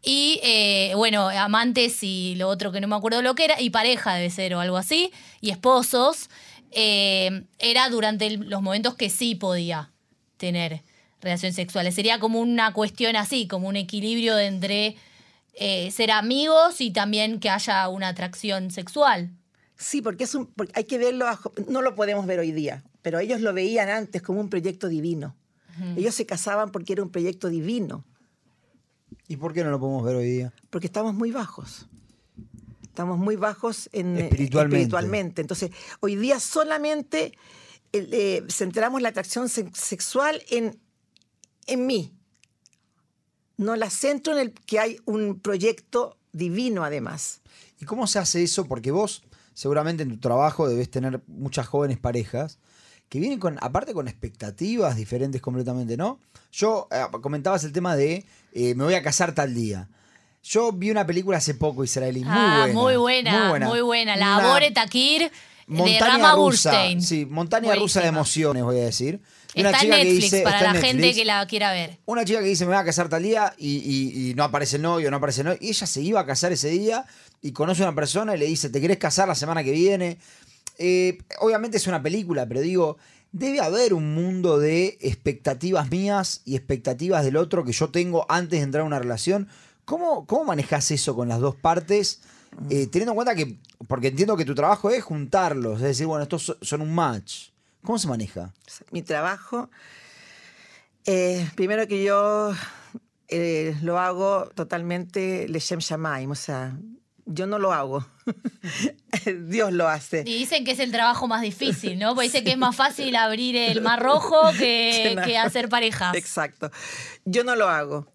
Y 0.04 0.40
eh, 0.44 0.94
bueno, 0.96 1.28
amantes 1.28 2.02
y 2.04 2.36
lo 2.36 2.48
otro 2.48 2.72
que 2.72 2.80
no 2.80 2.88
me 2.88 2.96
acuerdo 2.96 3.22
lo 3.22 3.36
que 3.36 3.46
era, 3.46 3.60
y 3.60 3.70
pareja 3.72 4.14
debe 4.14 4.30
ser 4.30 4.54
o 4.56 4.60
algo 4.62 4.78
así, 4.78 5.12
y 5.42 5.50
esposos. 5.50 6.30
eh, 6.72 7.44
era 7.60 7.90
durante 7.90 8.28
el- 8.28 8.50
los 8.50 8.62
momentos 8.62 8.94
que 8.96 9.10
sí 9.10 9.36
podía 9.36 9.90
tener 10.36 10.82
relaciones 11.22 11.56
sexuales. 11.56 11.96
Sería 11.96 12.20
como 12.20 12.40
una 12.42 12.74
cuestión 12.74 13.16
así, 13.16 13.48
como 13.48 13.70
un 13.70 13.78
equilibrio 13.78 14.38
entre 14.38 14.96
eh, 15.60 15.90
ser 15.92 16.12
amigos 16.12 16.82
y 16.82 16.92
también 16.92 17.40
que 17.40 17.50
haya 17.50 17.88
una 17.88 18.10
atracción 18.10 18.70
sexual. 18.70 19.32
Sí, 19.78 20.02
porque, 20.02 20.24
es 20.24 20.34
un, 20.36 20.48
porque 20.48 20.72
hay 20.76 20.86
que 20.86 20.98
verlo, 20.98 21.26
bajo- 21.26 21.54
no 21.68 21.82
lo 21.82 21.94
podemos 21.96 22.26
ver 22.26 22.40
hoy 22.40 22.52
día, 22.52 22.84
pero 23.02 23.20
ellos 23.20 23.42
lo 23.42 23.54
veían 23.54 23.90
antes 23.90 24.22
como 24.22 24.40
un 24.42 24.50
proyecto 24.50 24.88
divino. 24.88 25.36
Ellos 25.96 26.16
se 26.16 26.26
casaban 26.26 26.72
porque 26.72 26.94
era 26.94 27.04
un 27.04 27.10
proyecto 27.12 27.50
divino. 27.50 28.04
¿Y 29.28 29.38
por 29.38 29.54
qué 29.54 29.64
no 29.64 29.70
lo 29.70 29.80
podemos 29.80 30.04
ver 30.04 30.16
hoy 30.16 30.30
día? 30.32 30.54
porque 30.72 30.88
estamos 30.88 31.14
muy 31.14 31.32
bajos. 31.32 31.88
Estamos 32.84 33.20
muy 33.20 33.36
bajos 33.36 33.88
en, 33.94 34.18
eh, 34.18 34.22
Espiritualmente. 34.24 34.78
espiritualmente. 34.78 35.42
Entonces, 35.42 35.70
hoy 36.00 36.16
día 36.16 36.40
solamente 36.40 37.26
eh, 37.94 38.10
eh, 38.12 38.44
centramos 38.50 39.04
la 39.04 39.10
atracción 39.10 39.50
se- 39.50 39.70
sexual 39.76 40.42
en, 40.50 40.80
en 41.68 41.86
mí. 41.86 42.12
No 43.58 43.76
la 43.76 43.92
centro 43.92 44.34
en 44.34 44.40
el 44.40 44.52
que 44.54 44.80
hay 44.80 45.00
un 45.06 45.40
proyecto 45.40 46.18
divino 46.32 46.84
además. 46.84 47.42
¿Y 47.80 47.86
cómo 47.86 48.08
se 48.08 48.18
hace 48.18 48.42
eso? 48.42 48.66
Porque 48.66 48.90
vos, 48.90 49.22
seguramente 49.58 50.04
en 50.04 50.10
tu 50.10 50.20
trabajo, 50.20 50.70
debes 50.70 50.92
tener 50.92 51.20
muchas 51.26 51.66
jóvenes 51.66 51.98
parejas 51.98 52.60
que 53.10 53.20
vienen 53.20 53.40
con, 53.40 53.58
aparte 53.60 53.92
con 53.92 54.08
expectativas 54.08 54.96
diferentes 54.96 55.42
completamente, 55.42 55.98
¿no? 55.98 56.20
Yo 56.52 56.88
eh, 56.92 57.04
comentabas 57.24 57.64
el 57.64 57.72
tema 57.72 57.96
de 57.96 58.24
eh, 58.54 58.76
me 58.76 58.84
voy 58.84 58.94
a 58.94 59.02
casar 59.02 59.34
tal 59.34 59.56
día. 59.56 59.90
Yo 60.44 60.72
vi 60.72 60.92
una 60.92 61.08
película 61.08 61.40
hace 61.40 61.56
poco 61.56 61.84
israelí, 61.84 62.20
muy 62.20 62.30
ah, 62.32 62.58
buena. 62.60 62.80
muy 62.80 62.96
buena, 62.98 63.68
muy 63.68 63.82
buena. 63.82 64.16
La 64.16 64.36
Abore 64.36 64.70
Takir 64.70 65.32
montaña 65.68 66.32
rusa. 66.34 66.72
Sí, 67.00 67.26
montaña 67.26 67.76
rusa 67.76 68.02
de 68.02 68.08
emociones, 68.08 68.64
voy 68.64 68.80
a 68.80 68.86
decir. 68.86 69.20
Una 69.56 69.72
Está 69.72 69.78
en 69.82 69.84
chica 69.86 69.96
que 69.98 70.04
Netflix 70.04 70.24
dice- 70.32 70.42
para 70.44 70.62
la 70.62 70.70
en 70.80 70.82
gente 70.86 71.14
que 71.14 71.26
la 71.26 71.48
quiera 71.48 71.72
ver. 71.72 71.98
Una 72.06 72.24
chica 72.26 72.40
que 72.40 72.46
dice 72.46 72.66
me 72.66 72.74
voy 72.74 72.82
a 72.82 72.86
casar 72.86 73.10
tal 73.10 73.24
día 73.24 73.54
y, 73.58 73.78
y- 73.78 74.30
y 74.30 74.34
no 74.36 74.44
aparece 74.44 74.76
el 74.76 74.84
novio, 74.84 75.10
no 75.12 75.18
aparece 75.18 75.42
el 75.42 75.46
novio. 75.48 75.60
Y 75.62 75.70
ella 75.70 75.88
se 75.88 76.02
iba 76.02 76.20
a 76.20 76.26
casar 76.26 76.52
ese 76.52 76.70
día 76.70 77.06
y 77.42 77.52
conoce 77.54 77.84
a 77.84 77.88
una 77.88 77.96
persona 77.96 78.36
y 78.36 78.40
le 78.40 78.46
dice, 78.46 78.70
¿te 78.70 78.80
querés 78.80 78.98
casar 78.98 79.28
la 79.28 79.36
semana 79.36 79.64
que 79.64 79.72
viene? 79.72 80.20
Eh, 80.78 81.18
obviamente 81.40 81.78
es 81.78 81.88
una 81.88 82.04
película, 82.04 82.46
pero 82.46 82.62
digo, 82.62 82.98
debe 83.32 83.60
haber 83.62 83.94
un 83.96 84.14
mundo 84.14 84.60
de 84.60 84.98
expectativas 85.02 85.90
mías 85.90 86.42
y 86.46 86.56
expectativas 86.56 87.24
del 87.26 87.36
otro 87.38 87.64
que 87.66 87.72
yo 87.72 87.90
tengo 87.90 88.26
antes 88.30 88.60
de 88.60 88.64
entrar 88.64 88.84
a 88.84 88.86
una 88.88 89.00
relación. 89.00 89.48
¿Cómo, 89.86 90.26
cómo 90.28 90.44
manejas 90.44 90.92
eso 90.92 91.16
con 91.16 91.30
las 91.30 91.40
dos 91.40 91.56
partes? 91.56 92.22
Eh, 92.70 92.88
teniendo 92.88 93.12
en 93.12 93.16
cuenta 93.16 93.36
que, 93.36 93.58
porque 93.88 94.08
entiendo 94.08 94.36
que 94.36 94.46
tu 94.46 94.56
trabajo 94.56 94.90
es 94.90 95.04
juntarlos, 95.04 95.78
es 95.78 95.84
decir, 95.84 96.06
bueno, 96.08 96.24
estos 96.24 96.44
so- 96.44 96.58
son 96.62 96.82
un 96.82 96.94
match. 96.94 97.50
¿Cómo 97.84 97.98
se 98.00 98.08
maneja? 98.08 98.52
Mi 98.92 99.02
trabajo, 99.04 99.70
eh, 101.06 101.48
primero 101.56 101.88
que 101.88 102.04
yo 102.04 102.54
eh, 103.30 103.76
lo 103.82 104.00
hago 104.00 104.50
totalmente 104.56 105.48
Leshem 105.48 105.80
Shamaim, 105.80 106.32
o 106.32 106.36
sea, 106.36 106.78
yo 107.26 107.46
no 107.48 107.60
lo 107.60 107.74
hago. 107.74 108.06
Dios 109.48 109.72
lo 109.74 109.88
hace. 109.88 110.22
Y 110.26 110.38
dicen 110.40 110.66
que 110.66 110.72
es 110.72 110.80
el 110.80 110.92
trabajo 110.92 111.28
más 111.28 111.42
difícil, 111.42 112.00
¿no? 112.00 112.10
Porque 112.16 112.28
dicen 112.28 112.44
que 112.44 112.52
es 112.52 112.58
más 112.58 112.76
fácil 112.76 113.16
abrir 113.16 113.56
el 113.56 113.82
mar 113.82 114.02
rojo 114.02 114.40
que, 114.58 115.16
que 115.26 115.38
hacer 115.38 115.70
parejas. 115.70 116.16
Exacto. 116.16 116.72
Yo 117.26 117.44
no 117.44 117.56
lo 117.56 117.68
hago. 117.70 118.08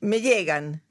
Me 0.00 0.20
llegan. 0.20 0.82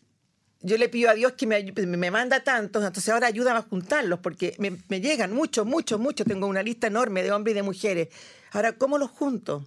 Yo 0.62 0.78
le 0.78 0.90
pido 0.90 1.10
a 1.10 1.14
Dios 1.14 1.34
que 1.34 1.48
me, 1.48 1.64
me 1.74 2.12
manda 2.12 2.44
tantos, 2.44 2.84
entonces 2.84 3.12
ahora 3.12 3.28
ayúdame 3.28 3.60
a 3.60 3.64
juntarlos, 3.64 4.20
porque 4.20 4.56
me, 4.60 4.78
me 4.90 5.02
llegan 5.02 5.34
muchos, 5.34 5.66
muchos, 5.66 6.00
muchos. 6.00 6.28
Tengo 6.28 6.48
una 6.48 6.62
lista 6.62 6.88
enorme 6.88 7.24
de 7.24 7.32
hombres 7.32 7.54
y 7.54 7.56
de 7.56 7.64
mujeres. 7.64 8.10
Ahora, 8.52 8.74
¿cómo 8.74 8.98
los 8.98 9.10
junto? 9.10 9.66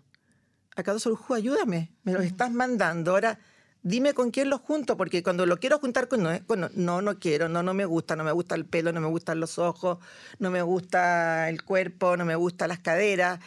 Acá 0.76 0.96
Jú, 0.98 1.34
ayúdame. 1.34 1.92
Me 2.02 2.12
los 2.12 2.24
estás 2.24 2.52
mandando. 2.52 3.12
Ahora, 3.12 3.38
dime 3.82 4.14
con 4.14 4.30
quién 4.30 4.50
los 4.50 4.60
junto, 4.60 4.96
porque 4.96 5.22
cuando 5.22 5.46
lo 5.46 5.58
quiero 5.58 5.78
juntar 5.78 6.08
con 6.08 6.22
no, 6.22 6.30
con 6.46 6.70
no, 6.74 7.02
no 7.02 7.18
quiero, 7.18 7.48
no, 7.48 7.62
no 7.62 7.74
me 7.74 7.84
gusta, 7.84 8.16
no 8.16 8.24
me 8.24 8.32
gusta 8.32 8.54
el 8.54 8.64
pelo, 8.64 8.92
no 8.92 9.00
me 9.00 9.06
gustan 9.06 9.38
los 9.38 9.58
ojos, 9.58 9.98
no 10.38 10.50
me 10.50 10.62
gusta 10.62 11.48
el 11.48 11.62
cuerpo, 11.62 12.16
no 12.16 12.24
me 12.24 12.34
gustan 12.34 12.70
las 12.70 12.78
caderas, 12.80 13.40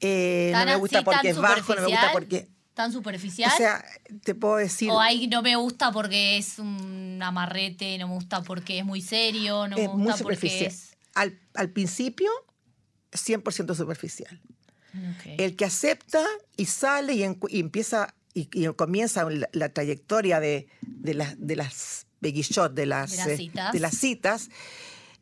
eh, 0.00 0.50
no 0.52 0.58
¿Tan 0.58 0.68
me 0.68 0.76
gusta 0.76 0.98
así, 0.98 1.04
porque 1.04 1.28
es 1.30 1.38
bajo, 1.38 1.74
no 1.74 1.82
me 1.82 1.88
gusta 1.88 2.12
porque... 2.12 2.48
¿Tan 2.80 2.92
superficial? 2.92 3.50
O 3.52 3.56
sea, 3.56 3.84
te 4.24 4.34
puedo 4.34 4.56
decir... 4.56 4.90
o 4.90 4.98
ahí 5.00 5.26
no 5.28 5.42
me 5.42 5.54
gusta 5.56 5.92
porque 5.92 6.38
es 6.38 6.58
un 6.58 7.20
amarrete, 7.22 7.98
no 7.98 8.08
me 8.08 8.14
gusta 8.14 8.42
porque 8.42 8.78
es 8.78 8.84
muy 8.84 9.02
serio, 9.02 9.68
no 9.68 9.76
me 9.76 9.82
es 9.84 9.88
gusta 9.88 10.02
muy 10.02 10.12
porque 10.22 10.36
superficial. 10.36 10.66
es... 10.70 10.96
Al, 11.14 11.38
al 11.54 11.68
principio, 11.70 12.30
100% 13.12 13.74
superficial. 13.74 14.40
Ok. 14.94 15.26
El 15.38 15.56
que 15.56 15.64
acepta 15.64 16.24
y 16.56 16.66
sale 16.66 17.14
y, 17.14 17.20
encu- 17.20 17.48
y 17.50 17.60
empieza 17.60 18.14
y, 18.34 18.48
y 18.52 18.66
comienza 18.74 19.28
la, 19.28 19.48
la 19.52 19.68
trayectoria 19.68 20.40
de, 20.40 20.68
de, 20.82 21.14
las 21.14 21.34
de 21.38 21.56
las 21.56 22.06
beguichot, 22.20 22.74
de 22.74 22.86
las, 22.86 23.10
De 23.12 23.16
las 23.18 23.26
eh, 23.28 23.36
citas. 23.36 23.72
de 23.72 23.80
las 23.80 23.94
citas, 23.96 24.48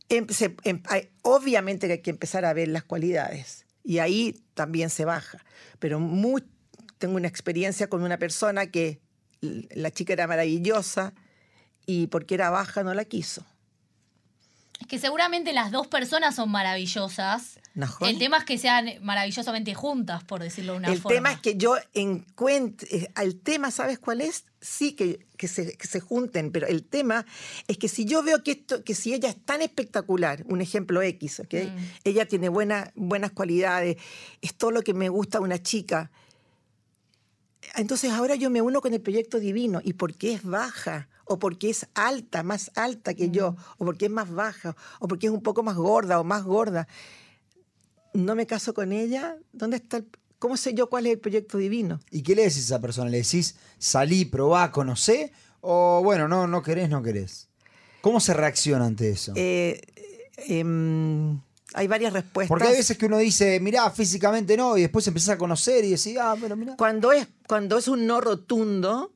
em- 0.08 0.28
se- 0.28 0.56
em- 0.64 0.82
hay- 0.88 1.08
obviamente 1.22 1.86
que 1.86 1.94
hay 1.94 2.02
que 2.02 2.10
empezar 2.10 2.44
a 2.44 2.52
ver 2.52 2.68
las 2.68 2.84
cualidades. 2.84 3.64
Y 3.84 3.98
ahí 3.98 4.42
también 4.54 4.90
se 4.90 5.04
baja. 5.06 5.44
Pero 5.78 5.98
mu- 6.00 6.40
tengo 6.98 7.16
una 7.16 7.28
experiencia 7.28 7.88
con 7.88 8.02
una 8.02 8.18
persona 8.18 8.66
que 8.66 9.00
la 9.40 9.90
chica 9.90 10.12
era 10.12 10.26
maravillosa 10.26 11.14
y 11.86 12.08
porque 12.08 12.34
era 12.34 12.50
baja 12.50 12.82
no 12.82 12.92
la 12.94 13.04
quiso. 13.04 13.46
Es 14.80 14.86
que 14.86 14.98
seguramente 15.00 15.52
las 15.52 15.72
dos 15.72 15.88
personas 15.88 16.36
son 16.36 16.50
maravillosas. 16.52 17.58
Najón. 17.74 18.08
El 18.08 18.18
tema 18.18 18.38
es 18.38 18.44
que 18.44 18.58
sean 18.58 18.88
maravillosamente 19.02 19.74
juntas, 19.74 20.22
por 20.24 20.40
decirlo 20.40 20.72
de 20.74 20.78
una 20.78 20.88
el 20.92 21.00
forma. 21.00 21.14
tema 21.16 21.32
es 21.32 21.40
que 21.40 21.56
yo 21.56 21.76
encuentre, 21.94 23.10
el 23.20 23.40
tema, 23.40 23.70
¿sabes 23.70 23.98
cuál 23.98 24.20
es? 24.20 24.44
Sí 24.60 24.92
que, 24.92 25.26
que 25.36 25.48
se, 25.48 25.76
que 25.76 25.86
se 25.86 25.98
junten, 26.00 26.50
pero 26.52 26.66
el 26.68 26.84
tema 26.84 27.26
es 27.66 27.76
que 27.78 27.88
si 27.88 28.04
yo 28.04 28.22
veo 28.22 28.42
que 28.44 28.52
esto, 28.52 28.84
que 28.84 28.94
si 28.94 29.14
ella 29.14 29.28
es 29.28 29.44
tan 29.44 29.62
espectacular, 29.62 30.44
un 30.46 30.60
ejemplo 30.60 31.02
X, 31.02 31.40
¿ok? 31.40 31.54
Mm. 31.54 31.76
Ella 32.04 32.26
tiene 32.26 32.48
buena- 32.48 32.92
buenas 32.94 33.32
cualidades, 33.32 33.96
es 34.42 34.54
todo 34.54 34.70
lo 34.70 34.82
que 34.82 34.94
me 34.94 35.08
gusta 35.08 35.38
de 35.38 35.44
una 35.44 35.62
chica. 35.62 36.10
Entonces 37.76 38.10
ahora 38.12 38.34
yo 38.34 38.50
me 38.50 38.62
uno 38.62 38.80
con 38.80 38.92
el 38.94 39.00
proyecto 39.00 39.38
divino 39.40 39.80
y 39.82 39.92
porque 39.94 40.32
es 40.34 40.42
baja 40.42 41.08
o 41.24 41.38
porque 41.38 41.70
es 41.70 41.86
alta, 41.94 42.42
más 42.42 42.70
alta 42.74 43.12
que 43.14 43.30
yo, 43.30 43.54
o 43.76 43.84
porque 43.84 44.06
es 44.06 44.10
más 44.10 44.30
baja, 44.30 44.74
o 44.98 45.08
porque 45.08 45.26
es 45.26 45.32
un 45.32 45.42
poco 45.42 45.62
más 45.62 45.76
gorda 45.76 46.18
o 46.20 46.24
más 46.24 46.42
gorda, 46.44 46.88
no 48.14 48.34
me 48.34 48.46
caso 48.46 48.72
con 48.74 48.92
ella, 48.92 49.36
¿dónde 49.52 49.76
está 49.76 49.98
el- 49.98 50.08
¿Cómo 50.38 50.56
sé 50.56 50.72
yo 50.72 50.88
cuál 50.88 51.06
es 51.06 51.14
el 51.14 51.18
proyecto 51.18 51.58
divino? 51.58 51.98
¿Y 52.12 52.22
qué 52.22 52.36
le 52.36 52.42
decís 52.42 52.58
a 52.58 52.76
esa 52.76 52.80
persona? 52.80 53.10
¿Le 53.10 53.18
decís 53.18 53.56
salí, 53.78 54.24
probá, 54.24 54.70
conocé? 54.70 55.32
O 55.60 56.00
bueno, 56.04 56.28
no, 56.28 56.46
no 56.46 56.62
querés, 56.62 56.88
no 56.88 57.02
querés. 57.02 57.48
¿Cómo 58.02 58.20
se 58.20 58.34
reacciona 58.34 58.86
ante 58.86 59.10
eso? 59.10 59.32
Eh, 59.34 59.80
em, 60.36 61.40
hay 61.74 61.86
varias 61.86 62.12
respuestas. 62.12 62.48
Porque 62.48 62.68
hay 62.68 62.76
veces 62.76 62.96
que 62.96 63.06
uno 63.06 63.18
dice, 63.18 63.60
mirá, 63.60 63.90
físicamente 63.90 64.56
no, 64.56 64.76
y 64.76 64.82
después 64.82 65.06
empezás 65.06 65.30
a 65.30 65.38
conocer 65.38 65.84
y 65.84 65.90
decís, 65.90 66.16
ah, 66.20 66.36
pero 66.40 66.56
mirá. 66.56 66.76
Cuando 66.76 67.12
es, 67.12 67.28
cuando 67.46 67.78
es 67.78 67.88
un 67.88 68.06
no 68.06 68.20
rotundo 68.20 69.12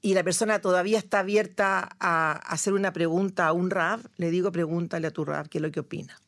y 0.00 0.14
la 0.14 0.22
persona 0.24 0.60
todavía 0.60 0.98
está 0.98 1.20
abierta 1.20 1.96
a 2.00 2.32
hacer 2.32 2.72
una 2.72 2.92
pregunta 2.92 3.46
a 3.46 3.52
un 3.52 3.70
rab, 3.70 4.00
le 4.16 4.30
digo 4.30 4.50
pregúntale 4.50 5.06
a 5.06 5.10
tu 5.10 5.24
rab 5.24 5.48
qué 5.48 5.58
es 5.58 5.62
lo 5.62 5.70
que 5.70 5.80
opina. 5.80 6.18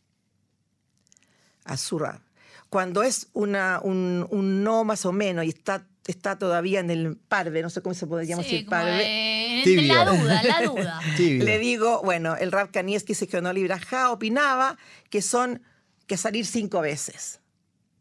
A 1.64 1.76
su 1.76 1.98
rab. 1.98 2.20
Cuando 2.68 3.02
es 3.02 3.28
una, 3.32 3.80
un, 3.82 4.26
un 4.30 4.64
no 4.64 4.84
más 4.84 5.06
o 5.06 5.12
menos 5.12 5.44
y 5.44 5.50
está, 5.50 5.86
está 6.06 6.38
todavía 6.38 6.80
en 6.80 6.90
el 6.90 7.16
parve, 7.16 7.62
no 7.62 7.70
sé 7.70 7.82
cómo 7.82 7.94
se 7.94 8.06
podría 8.06 8.36
Sí, 8.36 8.42
decir 8.42 8.66
parve, 8.66 9.62
en 9.62 9.88
la 9.88 10.04
duda, 10.04 10.40
en 10.40 10.48
la 10.48 10.62
duda. 10.62 11.00
Le 11.18 11.58
digo, 11.58 12.02
bueno, 12.02 12.36
el 12.36 12.52
rab 12.52 12.70
Kanievski 12.70 13.14
Sejonol 13.14 13.58
Ibrahá 13.58 14.10
opinaba 14.10 14.78
que 15.10 15.22
son 15.22 15.62
que 16.06 16.16
salir 16.16 16.46
cinco 16.46 16.80
veces. 16.80 17.40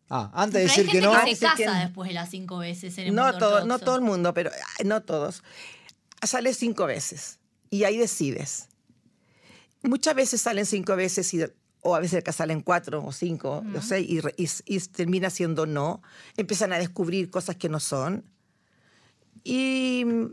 Ah, 0.09 0.29
antes 0.33 0.53
de 0.53 0.59
hay 0.59 0.65
decir 0.65 0.87
que 0.89 1.01
no. 1.01 1.13
que 1.23 1.35
se 1.35 1.45
casa 1.45 1.55
que 1.55 1.65
no. 1.65 1.73
después 1.73 2.07
de 2.09 2.13
las 2.13 2.29
cinco 2.29 2.57
veces 2.57 2.97
en 2.97 3.07
el 3.07 3.15
No 3.15 3.23
mundo 3.23 3.37
todo, 3.37 3.65
no 3.65 3.79
todo 3.79 3.95
el 3.95 4.01
mundo, 4.01 4.33
pero 4.33 4.51
no 4.83 5.01
todos. 5.01 5.43
Sale 6.21 6.53
cinco 6.53 6.85
veces 6.85 7.39
y 7.69 7.85
ahí 7.85 7.97
decides. 7.97 8.67
Muchas 9.83 10.13
veces 10.13 10.41
salen 10.41 10.65
cinco 10.65 10.95
veces 10.95 11.33
y, 11.33 11.43
o 11.81 11.95
a 11.95 11.99
veces 11.99 12.23
que 12.23 12.31
salen 12.31 12.61
cuatro 12.61 13.03
o 13.03 13.11
cinco 13.11 13.63
o 13.75 13.81
seis 13.81 14.07
y, 14.09 14.19
re- 14.21 14.35
y 14.37 14.47
y 14.65 14.79
termina 14.79 15.29
siendo 15.29 15.65
no. 15.65 16.01
Empiezan 16.37 16.71
a 16.73 16.77
descubrir 16.79 17.29
cosas 17.29 17.55
que 17.55 17.69
no 17.69 17.79
son. 17.79 18.23
Y 19.43 20.03
mm, 20.05 20.25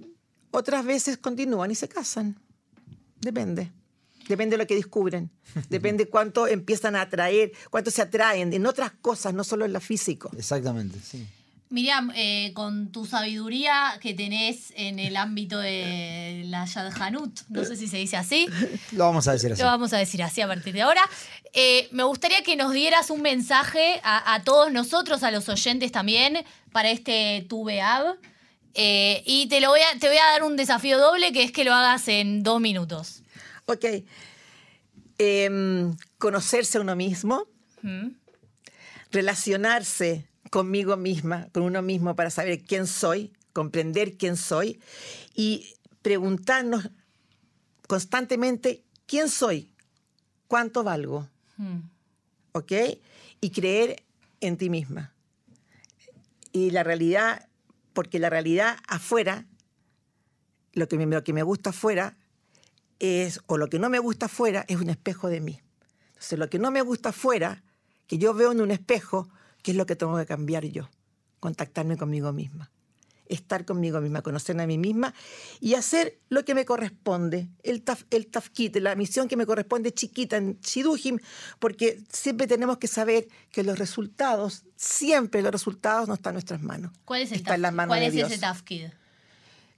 otras 0.51 0.85
veces 0.85 1.17
continúan 1.19 1.71
y 1.71 1.75
se 1.75 1.89
casan. 1.89 2.39
Depende. 3.21 3.73
Depende 4.29 4.55
de 4.57 4.63
lo 4.63 4.67
que 4.67 4.75
descubren. 4.75 5.31
Depende 5.71 6.09
cuánto 6.09 6.47
empiezan 6.47 6.97
a 6.97 7.03
atraer, 7.03 7.53
cuánto 7.71 7.91
se 7.91 8.03
atraen 8.03 8.53
en 8.53 8.67
otras 8.67 8.93
cosas, 9.01 9.33
no 9.33 9.43
solo 9.45 9.65
en 9.65 9.73
lo 9.73 9.81
físico. 9.81 10.31
Exactamente, 10.37 10.99
sí. 11.01 11.27
Miriam, 11.71 12.11
eh, 12.17 12.53
con 12.55 12.91
tu 12.93 13.05
sabiduría 13.05 13.99
que 14.01 14.15
tenés 14.15 14.73
en 14.77 14.99
el 14.99 15.17
ámbito 15.17 15.59
de 15.59 16.45
la 16.47 16.65
Yadhanut, 16.65 17.41
no 17.51 17.65
sé 17.65 17.77
si 17.77 17.89
se 17.89 17.99
dice 17.99 18.17
así, 18.17 18.49
Lo 18.93 19.05
vamos 19.05 19.29
a 19.29 19.33
decir 19.33 19.53
así. 19.53 19.61
lo 19.61 19.69
vamos 19.69 19.93
a 19.93 19.99
decir 19.99 20.23
así 20.23 20.41
a 20.41 20.47
partir 20.47 20.73
de 20.73 20.83
ahora. 20.83 21.03
Eh, 21.53 21.89
me 21.93 22.05
gustaría 22.05 22.43
que 22.43 22.57
nos 22.57 22.73
dieras 22.73 23.11
un 23.11 23.21
mensaje 23.23 24.01
a, 24.03 24.35
a 24.35 24.43
todos 24.45 24.73
nosotros, 24.73 25.23
a 25.23 25.31
los 25.31 25.49
oyentes 25.49 25.93
también, 25.93 26.45
para 26.73 26.91
este 26.91 27.45
Tubeab. 27.49 28.17
Eh, 28.75 29.23
y 29.27 29.49
te, 29.49 29.61
lo 29.61 29.71
voy 29.71 29.81
a, 29.81 29.99
te 29.99 30.09
voy 30.09 30.19
a 30.19 30.27
dar 30.31 30.45
un 30.45 30.57
desafío 30.57 30.99
doble, 30.99 31.33
que 31.33 31.43
es 31.43 31.53
que 31.53 31.65
lo 31.65 31.75
hagas 31.75 32.07
en 32.09 32.43
dos 32.43 32.61
minutos. 32.61 33.23
Ok. 33.67 33.85
Em, 35.19 35.97
conocerse 36.19 36.79
a 36.79 36.81
uno 36.81 36.95
mismo, 36.95 37.45
¿Mm? 37.83 38.11
relacionarse 39.11 40.29
conmigo 40.51 40.97
misma, 40.97 41.49
con 41.53 41.63
uno 41.63 41.83
mismo 41.83 42.15
para 42.17 42.31
saber 42.31 42.63
quién 42.65 42.87
soy, 42.87 43.33
comprender 43.53 44.17
quién 44.17 44.37
soy 44.37 44.81
y 45.35 45.75
preguntarnos 46.03 46.91
constantemente 47.87 48.85
quién 49.07 49.29
soy, 49.29 49.75
cuánto 50.47 50.85
valgo, 50.85 51.29
Mm. 51.59 51.91
¿ok? 52.53 52.73
Y 53.41 53.51
creer 53.51 54.05
en 54.41 54.57
ti 54.57 54.71
misma. 54.71 55.13
Y 56.53 56.71
la 56.71 56.85
realidad, 56.85 57.49
porque 57.93 58.19
la 58.19 58.31
realidad 58.31 58.79
afuera, 58.87 59.45
lo 60.73 60.89
que 60.89 60.97
me, 60.97 61.07
lo 61.07 61.25
que 61.25 61.33
me 61.33 61.43
gusta 61.43 61.71
afuera 61.71 62.17
es, 63.01 63.41
o 63.47 63.59
lo 63.59 63.69
que 63.69 63.79
no 63.79 63.91
me 63.91 63.99
gusta 63.99 64.27
afuera, 64.27 64.65
es 64.69 64.77
un 64.77 64.89
espejo 64.89 65.29
de 65.29 65.41
mí. 65.41 65.61
Entonces, 66.11 66.39
lo 66.39 66.49
que 66.49 66.59
no 66.59 66.71
me 66.71 66.83
gusta 66.83 67.09
afuera, 67.09 67.65
que 68.07 68.19
yo 68.19 68.35
veo 68.35 68.53
en 68.53 68.61
un 68.61 68.71
espejo, 68.71 69.29
¿qué 69.63 69.73
es 69.73 69.77
lo 69.77 69.87
que 69.87 69.97
tengo 69.97 70.17
que 70.17 70.27
cambiar 70.27 70.65
yo? 70.67 70.89
Contactarme 71.41 71.97
conmigo 71.97 72.33
misma. 72.33 72.71
Estar 73.27 73.67
conmigo 73.67 74.01
misma, 74.01 74.23
conocerme 74.23 74.63
a 74.63 74.67
mí 74.67 74.79
misma 74.79 75.13
y 75.61 75.75
hacer 75.75 76.19
lo 76.31 76.47
que 76.47 76.55
me 76.55 76.65
corresponde, 76.65 77.49
el, 77.63 77.83
taf, 77.83 78.05
el 78.11 78.27
tafkit, 78.27 78.77
la 78.77 78.95
misión 78.95 79.29
que 79.29 79.37
me 79.37 79.45
corresponde 79.45 79.93
chiquita 79.93 80.39
en 80.39 80.59
Shidujim, 80.63 81.19
porque 81.59 82.01
siempre 82.11 82.47
tenemos 82.47 82.79
que 82.79 82.87
saber 82.87 83.29
que 83.53 83.63
los 83.65 83.79
resultados, 83.79 84.65
siempre 84.77 85.43
los 85.43 85.53
resultados 85.53 86.09
no 86.09 86.15
están 86.15 86.31
en 86.31 86.35
nuestras 86.37 86.63
manos. 86.63 86.91
¿Cuál 87.05 87.21
es, 87.21 87.33
el 87.33 87.39
Está 87.41 87.57
en 87.57 87.61
las 87.63 87.73
taf- 87.73 87.77
manos 87.77 87.91
¿cuál 87.91 88.01
de 88.01 88.07
es 88.07 88.13
Dios. 88.15 88.31
ese 88.33 88.41
tafkid? 88.41 88.87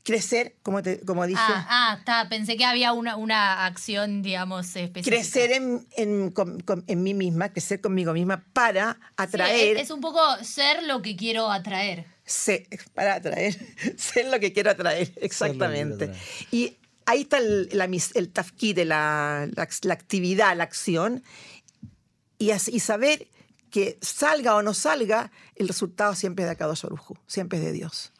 Crecer, 0.03 0.57
como, 0.63 0.83
te- 0.83 1.01
como 1.01 1.27
dije, 1.27 1.41
Ah, 1.43 1.67
ah, 1.69 1.97
está. 1.99 2.29
Pensé 2.31 2.57
que 2.57 2.65
había 2.65 2.93
una, 2.93 3.17
una 3.17 3.67
acción, 3.67 4.23
digamos, 4.23 4.67
específica. 4.75 5.15
crecer 5.17 5.53
en, 5.53 5.87
en- 5.97 6.31
con- 6.31 6.61
con- 6.61 6.85
en 6.87 7.03
mí 7.03 7.13
misma, 7.13 7.51
crecer 7.51 7.81
conmigo 7.83 8.13
misma 8.15 8.43
para 8.55 8.95
Sí, 8.95 8.99
atraer, 9.19 9.77
es, 9.77 9.83
es 9.85 9.91
un 9.91 10.01
poco 10.01 10.21
ser 10.43 10.85
lo 10.85 11.03
que 11.03 11.17
quiero 11.17 11.51
atraer. 11.51 12.07
se- 12.25 12.67
para 12.95 13.15
atraer, 13.17 13.59
ser 13.99 14.27
lo 14.27 14.41
que 14.41 14.53
quiero 14.55 14.71
atraer, 14.71 15.13
exactamente. 15.21 16.05
atraer. 16.05 16.23
Y 16.51 16.77
ahí 17.05 17.21
está 17.23 17.37
el, 17.39 17.69
la 17.73 17.87
mis- 17.87 18.17
el 18.17 18.31
tafkid, 18.33 18.75
de 18.77 18.87
la, 18.87 19.49
la, 19.55 19.69
la 19.83 19.95
actividad, 19.95 20.57
la 20.57 20.65
acción, 20.65 21.23
y, 22.39 22.53
y 22.53 22.81
saber 22.81 23.29
que 23.71 23.99
salga 24.01 24.55
o 24.57 24.63
no 24.63 24.73
salga, 24.73 25.31
el 25.57 25.69
resultado 25.69 26.15
siempre 26.15 26.45
es 26.45 26.49
de 26.49 26.53
Akadosh 26.53 26.83
Baruj 26.83 27.11
Hu, 27.11 27.19
siempre 27.27 27.59
es 27.59 27.65
de 27.67 27.73
Dios. 27.73 28.13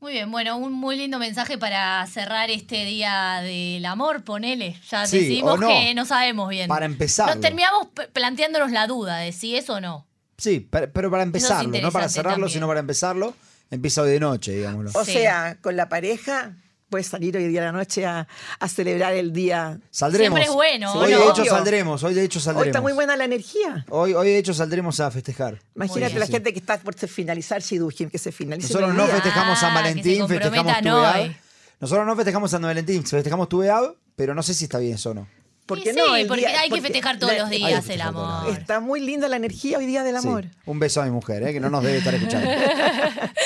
Muy 0.00 0.12
bien, 0.12 0.30
bueno, 0.30 0.56
un 0.58 0.72
muy 0.72 0.96
lindo 0.96 1.18
mensaje 1.18 1.56
para 1.56 2.06
cerrar 2.06 2.50
este 2.50 2.84
día 2.84 3.40
del 3.42 3.84
amor, 3.86 4.24
ponele. 4.24 4.78
Ya 4.90 5.06
Sí, 5.06 5.20
decimos 5.20 5.58
no. 5.58 5.68
que 5.68 5.94
no 5.94 6.04
sabemos 6.04 6.50
bien. 6.50 6.68
Para 6.68 6.84
empezarlo. 6.86 7.34
Nos 7.34 7.40
terminamos 7.42 7.88
planteándonos 8.12 8.70
la 8.72 8.86
duda 8.86 9.16
de 9.18 9.32
si 9.32 9.56
es 9.56 9.70
o 9.70 9.80
no. 9.80 10.06
Sí, 10.36 10.60
pero, 10.70 11.10
para 11.10 11.22
empezarlo, 11.22 11.80
no 11.80 11.90
para 11.90 12.10
cerrarlo, 12.10 12.32
también. 12.44 12.52
sino 12.52 12.66
para 12.68 12.80
empezarlo, 12.80 13.34
empieza 13.70 14.02
hoy 14.02 14.10
de 14.10 14.20
noche, 14.20 14.52
digámoslo. 14.52 14.90
O 14.94 15.04
Sí. 15.04 15.12
sea, 15.14 15.56
con 15.62 15.76
la 15.76 15.88
pareja, 15.88 16.52
puedes 16.88 17.06
salir 17.06 17.36
hoy 17.36 17.48
día 17.48 17.62
a 17.62 17.64
la 17.66 17.72
noche 17.72 18.06
a, 18.06 18.26
a 18.60 18.68
celebrar 18.68 19.14
el 19.14 19.32
día. 19.32 19.78
Saldremos. 19.90 20.38
Siempre 20.38 20.44
es 20.44 20.54
bueno, 20.54 20.92
Hoy 20.94 21.12
¿no? 21.12 21.18
de 21.18 21.28
hecho 21.30 21.44
saldremos, 21.44 22.02
hoy 22.04 22.14
de 22.14 22.24
hecho 22.24 22.38
Hoy 22.38 22.42
saldremos. 22.44 22.66
está 22.68 22.80
muy 22.80 22.92
buena 22.92 23.16
la 23.16 23.24
energía. 23.24 23.84
Hoy, 23.90 24.14
hoy 24.14 24.28
de 24.28 24.38
hecho 24.38 24.54
saldremos 24.54 25.00
a 25.00 25.10
festejar. 25.10 25.60
Imagínate 25.74 26.18
la 26.18 26.26
gente 26.26 26.52
que 26.52 26.58
está 26.58 26.78
por 26.78 26.94
finalizar 26.96 27.60
Shidujim, 27.62 28.10
que 28.10 28.18
se 28.18 28.32
finalice. 28.32 28.68
Nosotros 28.72 28.94
no 28.94 29.04
día. 29.06 29.14
festejamos 29.14 29.58
Ah, 29.58 29.60
San 29.60 29.70
se 29.70 29.74
Valentín, 29.74 30.28
festejamos 30.28 30.78
Tuveab. 30.82 31.20
hoy. 31.22 31.36
Nosotros 31.80 32.06
no 32.06 32.16
festejamos 32.16 32.50
San 32.50 32.62
Valentín, 32.62 33.04
festejamos 33.04 33.48
Tuveab, 33.48 33.94
pero 34.14 34.34
no 34.34 34.42
sé 34.42 34.54
si 34.54 34.64
está 34.64 34.78
bien 34.78 34.94
eso 34.94 35.10
o 35.10 35.14
no. 35.14 35.28
¿Por 35.66 35.78
Y 35.78 35.82
qué 35.82 35.92
sí, 35.94 35.98
no? 35.98 36.14
El 36.14 36.26
porque 36.28 36.46
día- 36.46 36.60
hay 36.60 36.68
que 36.68 36.76
porque 36.76 36.82
festejar 36.82 37.18
todos 37.18 37.32
la- 37.32 37.40
los 37.40 37.50
días 37.50 37.88
el 37.90 38.00
amor. 38.00 38.48
Está 38.50 38.78
muy 38.78 39.00
linda 39.00 39.28
la 39.28 39.34
energía 39.36 39.78
hoy 39.78 39.86
día 39.86 40.04
del 40.04 40.16
Sí. 40.20 40.26
amor. 40.28 40.44
Un 40.64 40.78
beso 40.78 41.02
a 41.02 41.04
mi 41.04 41.10
mujer, 41.10 41.42
eh, 41.42 41.52
que 41.52 41.58
no 41.60 41.70
nos 41.70 41.82
debe 41.82 41.98
estar 41.98 42.14
escuchando. 42.14 42.48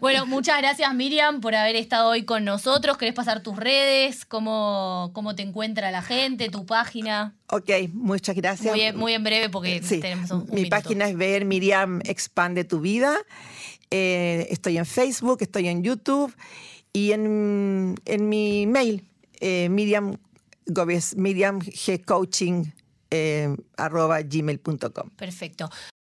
Bueno, 0.00 0.24
muchas 0.26 0.58
gracias 0.58 0.92
Miriam 0.94 1.40
por 1.40 1.54
haber 1.54 1.76
estado 1.76 2.08
hoy 2.08 2.24
con 2.24 2.44
nosotros. 2.44 2.96
¿Querés 2.96 3.14
pasar 3.14 3.42
tus 3.42 3.56
redes? 3.56 4.24
¿Cómo, 4.24 5.10
cómo 5.12 5.34
te 5.36 5.42
encuentra 5.42 5.90
la 5.90 6.00
gente? 6.02 6.48
¿Tu 6.48 6.64
página? 6.64 7.34
Ok, 7.48 7.68
muchas 7.92 8.34
gracias. 8.34 8.72
Muy, 8.72 8.80
en- 8.80 8.96
muy 8.96 9.12
en 9.12 9.22
breve 9.22 9.50
porque 9.50 9.82
Sí, 9.82 10.00
tenemos 10.00 10.30
un, 10.30 10.40
un 10.42 10.46
mi 10.46 10.54
minuto. 10.62 10.70
página 10.70 11.08
es 11.08 11.16
ver 11.16 11.44
Miriam 11.44 12.00
Expande 12.04 12.64
tu 12.64 12.80
vida. 12.80 13.14
Eh, 13.90 14.46
estoy 14.50 14.78
en 14.78 14.86
Facebook, 14.86 15.38
estoy 15.42 15.68
en 15.68 15.82
YouTube 15.82 16.34
y 16.92 17.12
en, 17.12 17.96
en 18.06 18.28
mi 18.28 18.66
mail, 18.66 19.04
eh, 19.40 19.68
Miriam 19.68 20.16
Gómez, 20.66 21.14
Miriam 21.16 21.58
G 21.60 22.02
Coaching, 22.04 22.64
eh, 23.10 23.54
arroba 23.76 24.20
gmail.com. 24.22 25.10
Perfecto. 25.16 25.68